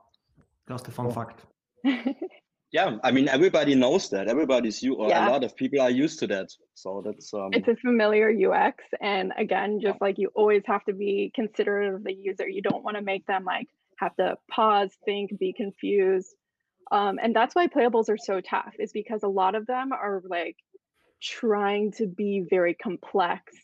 [0.66, 1.44] Just a fun fact.
[2.70, 4.28] Yeah, I mean everybody knows that.
[4.28, 5.26] Everybody's you or Yeah.
[5.26, 6.48] a lot of people are used to that.
[6.74, 8.84] So that's um it's a familiar UX.
[9.00, 12.46] And again, just like you always have to be considerate of the user.
[12.46, 16.34] You don't want to make them like have to pause, think, be confused.
[16.90, 20.22] Um, and that's why playables are so tough, is because a lot of them are
[20.28, 20.56] like
[21.22, 23.54] trying to be very complex.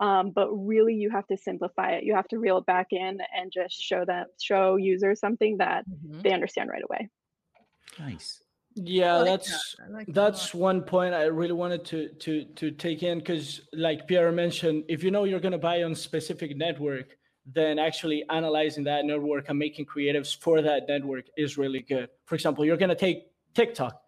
[0.00, 2.04] Um, but really you have to simplify it.
[2.04, 5.84] You have to reel it back in and just show them show users something that
[5.86, 6.22] Mhm.
[6.22, 7.08] they understand right away.
[7.98, 8.42] Nice.
[8.74, 9.84] Yeah, like that's that.
[9.84, 13.60] I like that that's one point I really wanted to to to take in because,
[13.72, 18.84] like Pierre mentioned, if you know you're gonna buy on specific network, then actually analyzing
[18.84, 22.08] that network and making creatives for that network is really good.
[22.24, 24.00] For example, you're gonna take TikTok.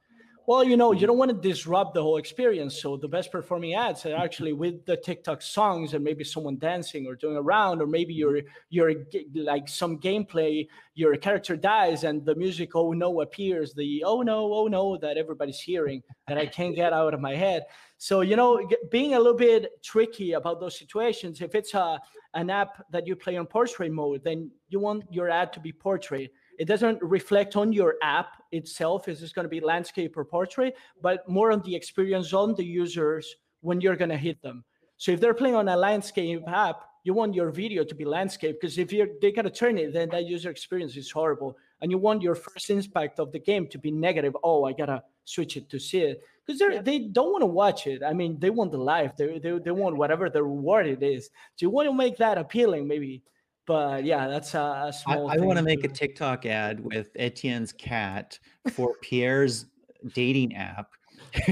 [0.47, 1.07] Well, you know, you hmm.
[1.07, 2.81] don't want to disrupt the whole experience.
[2.81, 4.23] So the best performing ads are mm-hmm.
[4.23, 8.15] actually with the TikTok songs and maybe someone dancing or doing a round, or maybe
[8.15, 8.47] mm-hmm.
[8.71, 14.05] you're you're like some gameplay, your character dies and the music oh no appears, the
[14.05, 17.65] oh no, oh no that everybody's hearing that I can't get out of my head.
[17.97, 21.41] So you know, being a little bit tricky about those situations.
[21.41, 21.99] If it's a
[22.35, 25.73] an app that you play on portrait mode, then you want your ad to be
[25.73, 26.31] portrait.
[26.59, 29.09] It doesn't reflect on your app itself.
[29.09, 32.65] Is just going to be landscape or portrait, but more on the experience on the
[32.65, 34.65] users when you're going to hit them.
[34.97, 38.59] So if they're playing on a landscape app, you want your video to be landscape
[38.61, 41.57] because if you're they gotta turn it, then that user experience is horrible.
[41.83, 44.35] And you want your first impact of the game to be negative.
[44.43, 46.23] Oh, I gotta switch it to see it.
[46.47, 48.03] Because they they don't want to watch it.
[48.03, 49.15] I mean, they want the life.
[49.17, 51.27] They, they they want whatever the reward it is.
[51.57, 53.23] So you want to make that appealing, maybe.
[53.67, 55.31] But yeah, that's a, a I, small.
[55.31, 58.39] I want to make a TikTok ad with Etienne's cat
[58.73, 59.67] for Pierre's
[60.13, 60.91] dating app.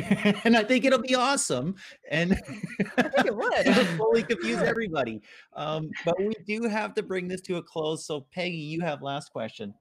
[0.45, 1.75] and I think it'll be awesome.
[2.11, 2.33] And
[2.97, 3.67] I think it would.
[3.67, 5.21] it'll totally confuse everybody.
[5.55, 8.07] Um, but we do have to bring this to a close.
[8.07, 9.75] So, Peggy, you have last question.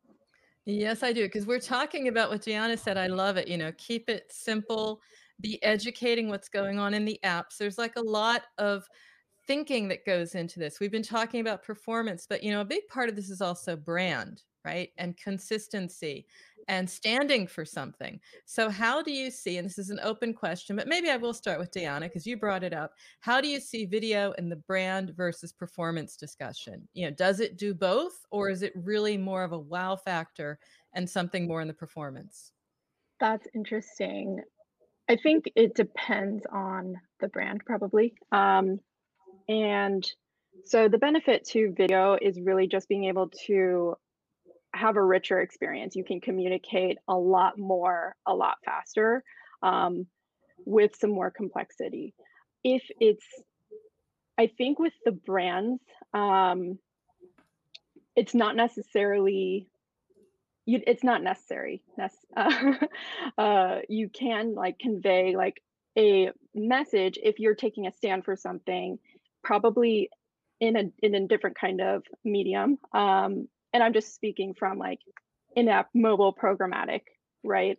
[0.65, 1.23] Yes, I do.
[1.23, 2.97] Because we're talking about what Gianna said.
[2.97, 3.47] I love it.
[3.47, 5.01] You know, keep it simple,
[5.39, 7.57] be educating what's going on in the apps.
[7.57, 8.87] There's like a lot of
[9.51, 10.79] thinking that goes into this.
[10.79, 13.75] We've been talking about performance, but you know, a big part of this is also
[13.75, 14.91] brand, right?
[14.97, 16.25] And consistency
[16.69, 18.21] and standing for something.
[18.45, 21.33] So, how do you see, and this is an open question, but maybe I will
[21.33, 22.93] start with Diana because you brought it up.
[23.19, 26.87] How do you see video in the brand versus performance discussion?
[26.93, 30.59] You know, does it do both, or is it really more of a wow factor
[30.93, 32.53] and something more in the performance?
[33.19, 34.39] That's interesting.
[35.09, 38.13] I think it depends on the brand, probably.
[38.31, 38.79] Um,
[39.47, 40.05] and
[40.65, 43.95] so the benefit to video is really just being able to
[44.73, 45.95] have a richer experience.
[45.95, 49.23] You can communicate a lot more, a lot faster,
[49.61, 50.07] um,
[50.65, 52.13] with some more complexity.
[52.63, 53.25] If it's,
[54.37, 55.81] I think with the brands,
[56.13, 56.79] um,
[58.15, 59.67] it's not necessarily
[60.65, 61.81] you, it's not necessary.
[62.35, 62.73] Uh,
[63.37, 65.61] uh, you can like convey like
[65.97, 68.99] a message if you're taking a stand for something,
[69.43, 70.09] probably
[70.59, 72.77] in a in a different kind of medium.
[72.93, 74.99] Um, and I'm just speaking from like
[75.55, 77.01] in-app mobile programmatic,
[77.43, 77.77] right?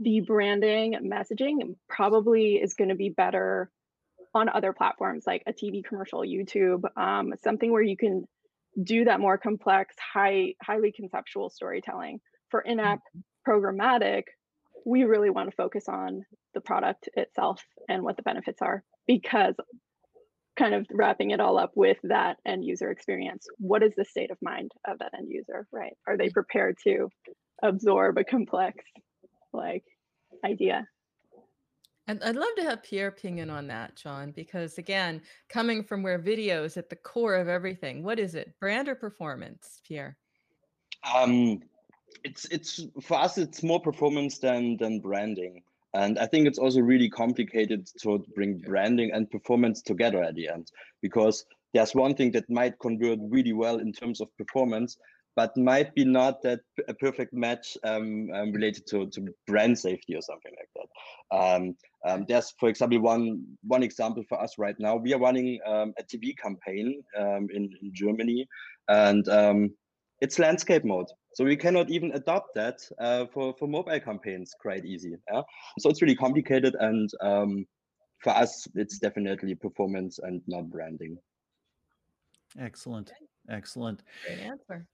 [0.00, 3.70] The branding messaging probably is going to be better
[4.34, 8.24] on other platforms like a TV commercial, YouTube, um, something where you can
[8.82, 12.18] do that more complex, high, highly conceptual storytelling.
[12.50, 13.50] For in-app mm-hmm.
[13.50, 14.24] programmatic,
[14.84, 19.54] we really want to focus on the product itself and what the benefits are because
[20.56, 23.46] kind of wrapping it all up with that end user experience.
[23.58, 25.96] What is the state of mind of that end user, right?
[26.06, 27.08] Are they prepared to
[27.62, 28.84] absorb a complex
[29.52, 29.84] like
[30.44, 30.86] idea?
[32.06, 36.02] And I'd love to have Pierre ping in on that, John, because again, coming from
[36.02, 40.18] where video is at the core of everything, what is it, brand or performance, Pierre?
[41.14, 41.62] Um,
[42.22, 45.62] it's it's for us, it's more performance than than branding,
[45.94, 50.48] and I think it's also really complicated to bring branding and performance together at the
[50.48, 50.70] end
[51.00, 54.96] because there's one thing that might convert really well in terms of performance,
[55.36, 60.16] but might be not that a perfect match um, um, related to, to brand safety
[60.16, 61.36] or something like that.
[61.36, 61.76] Um,
[62.06, 64.96] um, there's, for example, one one example for us right now.
[64.96, 68.46] We are running um, a TV campaign um, in, in Germany,
[68.88, 69.70] and
[70.20, 71.06] it's landscape mode.
[71.34, 75.16] So we cannot even adopt that uh, for, for mobile campaigns quite easy.
[75.32, 75.42] Yeah?
[75.78, 81.18] So it's really complicated, and for us, it's definitely performance and not branding.
[82.58, 83.12] Excellent.
[83.50, 84.02] Excellent.
[84.26, 84.86] Great answer.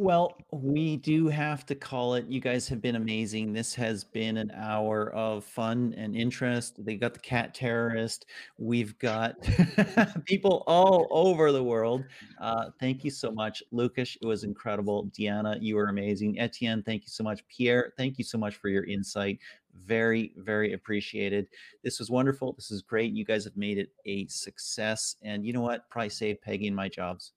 [0.00, 2.24] Well, we do have to call it.
[2.26, 3.52] You guys have been amazing.
[3.52, 6.82] This has been an hour of fun and interest.
[6.82, 8.24] They got the cat terrorist.
[8.56, 9.36] We've got
[10.24, 12.04] people all over the world.
[12.40, 14.16] Uh, thank you so much, Lucas.
[14.22, 15.10] It was incredible.
[15.12, 16.40] Deanna, you were amazing.
[16.40, 17.46] Etienne, thank you so much.
[17.48, 19.38] Pierre, thank you so much for your insight.
[19.84, 21.46] Very, very appreciated.
[21.84, 22.54] This was wonderful.
[22.54, 23.12] This is great.
[23.12, 25.16] You guys have made it a success.
[25.22, 25.90] And you know what?
[25.90, 27.32] Probably saved Peggy and my jobs.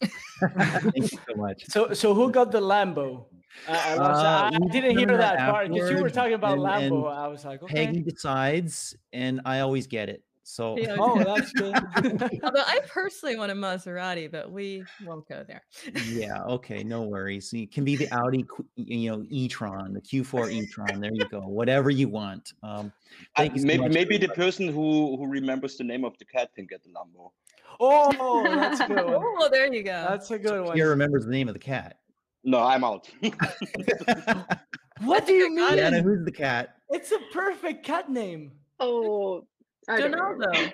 [0.00, 1.64] Thank you so much.
[1.68, 3.26] So, so who got the Lambo?
[3.68, 7.10] I, uh, I didn't hear that part because you were talking about and, Lambo.
[7.10, 7.86] And I was like, okay.
[7.86, 10.22] Peggy decides, and I always get it.
[10.48, 11.74] So, yeah, oh, that's good.
[12.44, 15.62] Although I personally want a Maserati, but we won't go there.
[16.08, 16.44] yeah.
[16.44, 16.84] Okay.
[16.84, 17.52] No worries.
[17.52, 21.00] You can be the Audi, you know, e-tron, the Q4 e-tron.
[21.00, 21.40] There you go.
[21.40, 22.52] Whatever you want.
[22.62, 22.92] Um,
[23.34, 26.66] uh, maybe, so maybe the person who who remembers the name of the cat can
[26.66, 27.32] get the Lambo.
[27.80, 28.98] Oh, that's good.
[29.06, 30.06] oh, there you go.
[30.08, 30.76] That's a good one.
[30.76, 31.98] He remembers the name of the cat.
[32.44, 33.10] No, I'm out.
[35.00, 35.78] what do you mean?
[35.78, 36.76] Anna, who's the cat?
[36.90, 38.52] It's a perfect cat name.
[38.78, 39.46] Oh,
[39.88, 40.72] Donaldo.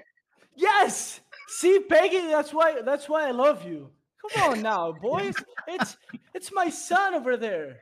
[0.55, 1.21] Yes.
[1.49, 3.91] See, Peggy, that's why that's why I love you.
[4.31, 5.35] Come on now, boys.
[5.67, 5.97] it's
[6.35, 7.79] it's my son over there.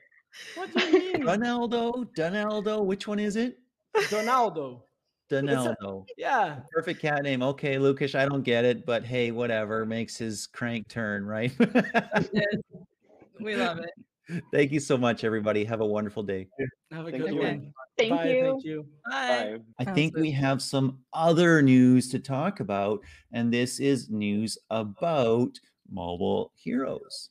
[0.54, 1.24] What do you mean?
[1.24, 3.58] Donaldo, Donaldo, which one is it?
[4.10, 4.84] Donaldo.
[5.30, 6.04] Donaldo.
[6.18, 6.60] yeah.
[6.72, 7.42] Perfect cat name.
[7.42, 9.86] Okay, Lucas, I don't get it, but hey, whatever.
[9.86, 11.52] Makes his crank turn, right?
[13.40, 14.42] we love it.
[14.52, 15.64] Thank you so much, everybody.
[15.64, 16.46] Have a wonderful day.
[16.92, 17.40] Have a Thank good you.
[17.40, 17.72] one.
[17.98, 18.28] Thank Bye.
[18.28, 18.44] you.
[18.44, 18.86] Thank you.
[19.08, 19.58] Bye.
[19.78, 23.00] I think we have some other news to talk about,
[23.32, 25.58] and this is news about
[25.90, 27.30] mobile heroes.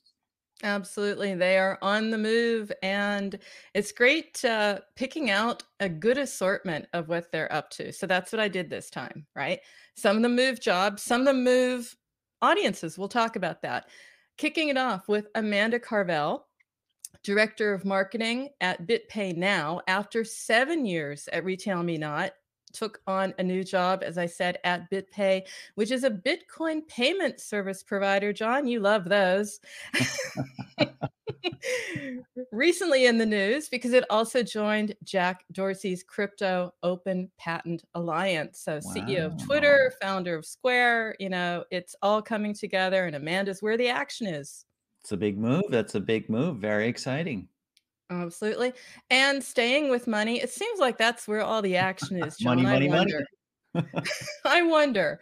[0.62, 1.34] Absolutely.
[1.34, 3.38] They are on the move, and
[3.72, 7.92] it's great uh, picking out a good assortment of what they're up to.
[7.92, 9.60] So that's what I did this time, right?
[9.94, 11.96] Some of them move jobs, some of them move
[12.42, 12.98] audiences.
[12.98, 13.88] We'll talk about that.
[14.36, 16.46] Kicking it off with Amanda Carvel,
[17.22, 19.80] Director of Marketing at BitPay Now.
[19.88, 22.30] After seven years at RetailMeNot,
[22.72, 25.42] took on a new job, as I said, at BitPay,
[25.74, 28.32] which is a Bitcoin payment service provider.
[28.32, 29.60] John, you love those.
[32.52, 38.60] Recently in the news because it also joined Jack Dorsey's Crypto Open Patent Alliance.
[38.60, 38.92] So, wow.
[38.94, 43.76] CEO of Twitter, founder of Square, you know, it's all coming together, and Amanda's where
[43.76, 44.64] the action is.
[45.00, 45.64] It's a big move.
[45.70, 46.58] That's a big move.
[46.58, 47.48] Very exciting.
[48.10, 48.72] Absolutely.
[49.08, 52.56] And staying with money, it seems like that's where all the action is, John.
[52.56, 53.24] money, money, I wonder.
[53.74, 53.88] money.
[54.44, 55.20] I wonder.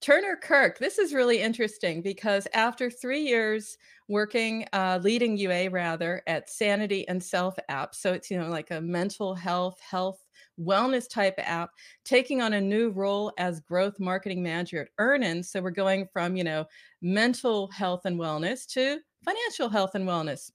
[0.00, 6.22] Turner Kirk, this is really interesting because after three years working, uh, leading UA rather
[6.26, 10.24] at Sanity and Self app, so it's you know like a mental health, health,
[10.58, 11.70] wellness type app,
[12.04, 15.40] taking on a new role as growth marketing manager at Earnin.
[15.40, 16.64] So we're going from you know
[17.00, 20.50] mental health and wellness to financial health and wellness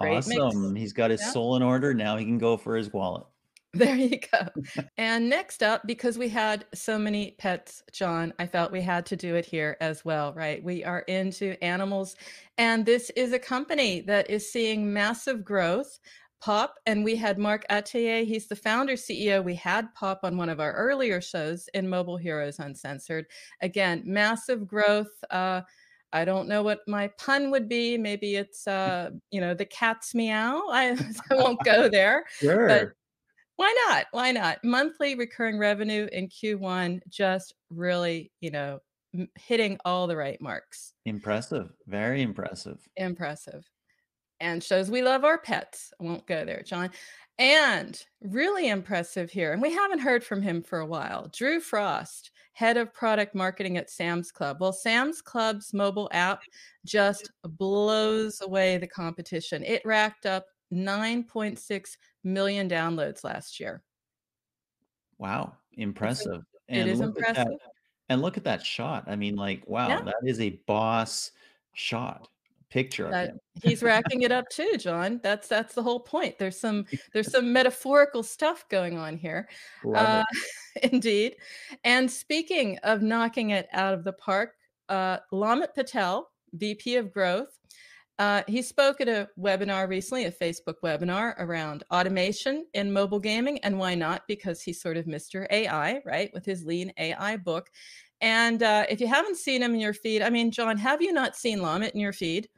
[0.00, 0.74] Awesome.
[0.74, 1.30] He's got his Yeah.
[1.30, 1.94] soul in order.
[1.94, 3.24] Now he can go for his wallet.
[3.74, 4.48] There you go.
[4.96, 9.16] and next up, because we had so many pets, John, I felt we had to
[9.16, 10.64] do it here as well, right?
[10.64, 12.16] We are into animals,
[12.56, 15.98] and this is a company that is seeing massive growth.
[16.42, 19.44] Pawp, and we had Marc Atiyeh, he's the founder CEO.
[19.44, 23.26] We had Pawp on one of our earlier shows in Mobile Heroes Uncensored.
[23.60, 25.10] Again, massive growth.
[25.30, 25.62] Uh,
[26.12, 27.98] I don't know what my pun would be.
[27.98, 30.62] Maybe it's, uh, you know, the cat's meow.
[30.70, 30.96] I,
[31.30, 32.24] I won't go there.
[32.38, 32.94] Sure.
[33.56, 34.06] Why not?
[34.12, 34.58] Why not?
[34.62, 38.78] Monthly recurring revenue in Q1 just really, you know,
[39.36, 40.92] hitting all the right marks.
[41.06, 41.70] impressive.
[41.86, 42.78] Very impressive.
[42.96, 43.68] Impressive.
[44.40, 45.92] And shows we love our pets.
[46.00, 46.90] I won't go there, John.
[47.38, 49.52] And really impressive here.
[49.52, 51.28] And we haven't heard from him for a while.
[51.32, 54.56] Drew Frost, head of product marketing at Sam's Club.
[54.60, 56.42] Well, Sam's Club's mobile app
[56.84, 59.62] just blows away the competition.
[59.62, 63.82] It racked up 9.6 million downloads last year.
[65.18, 65.54] Wow.
[65.74, 66.42] Impressive.
[66.68, 67.58] it is at that- impressive.
[68.08, 69.04] and look at that shot.
[69.06, 70.00] I mean, like, wow, Yeah.
[70.02, 71.30] that is a boss
[71.74, 72.28] shot.
[72.70, 73.40] Picture of him.
[73.62, 75.20] he's racking it up too, John.
[75.22, 76.38] That's that's the whole point.
[76.38, 79.48] There's some there's some metaphorical stuff going on here.
[79.84, 80.24] Love Uh,
[80.76, 80.92] it.
[80.92, 81.36] indeed.
[81.84, 84.54] And speaking of knocking it out of the park,
[84.88, 87.58] uh, Lomit Patel, VP of Growth,
[88.18, 93.58] uh, he spoke at a webinar recently, a Facebook webinar around automation in mobile gaming,
[93.60, 94.22] and why not?
[94.26, 95.46] Because he's sort of Mr.
[95.50, 97.70] AI, right, with his Lean AI book.
[98.20, 101.12] And uh, if you haven't seen him in your feed, I mean, John, have you
[101.12, 102.48] not seen Lamit in your feed?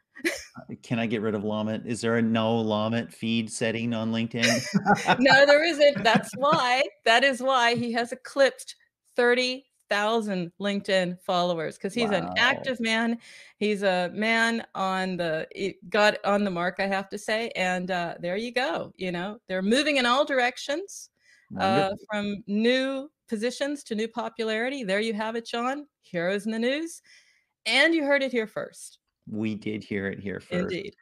[0.83, 1.83] Can I get rid of Lomit?
[1.87, 5.19] Is there a no Lomit feed setting on LinkedIn?
[5.19, 6.03] no, there isn't.
[6.03, 6.83] That's why.
[7.05, 8.77] That is why he has eclipsed
[9.17, 13.19] 30,000 LinkedIn followers because he's an active man.
[13.59, 15.47] He's a man on the
[15.89, 17.51] got on the mark, I have to say.
[17.57, 18.93] And uh, there you go.
[18.97, 21.11] You know, they're moving in all directions
[21.59, 24.85] uh, from new positions to new popularity.
[24.85, 25.87] There you have it, John.
[26.03, 27.03] Heroes in the news.
[27.67, 29.00] And you heard it here first.
[29.31, 30.75] We did hear it here first.
[30.75, 30.95] Indeed.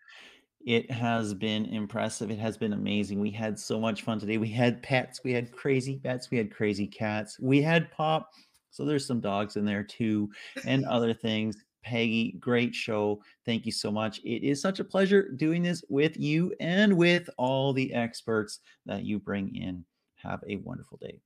[0.64, 2.30] It has been impressive.
[2.30, 3.20] It has been amazing.
[3.20, 4.38] We had so much fun today.
[4.38, 8.24] We had pets, we had crazy pets, we had crazy cats, we had Pawp.
[8.70, 10.30] So there's some dogs in there too,
[10.64, 11.56] and other things.
[11.84, 13.22] Peggy, great show.
[13.46, 14.18] Thank you so much.
[14.24, 19.04] It is such a pleasure doing this with you and with all the experts that
[19.04, 19.84] you bring in.
[20.16, 21.20] Have a wonderful day.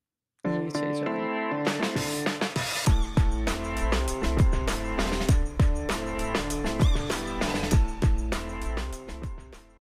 [0.45, 1.22] You too, John.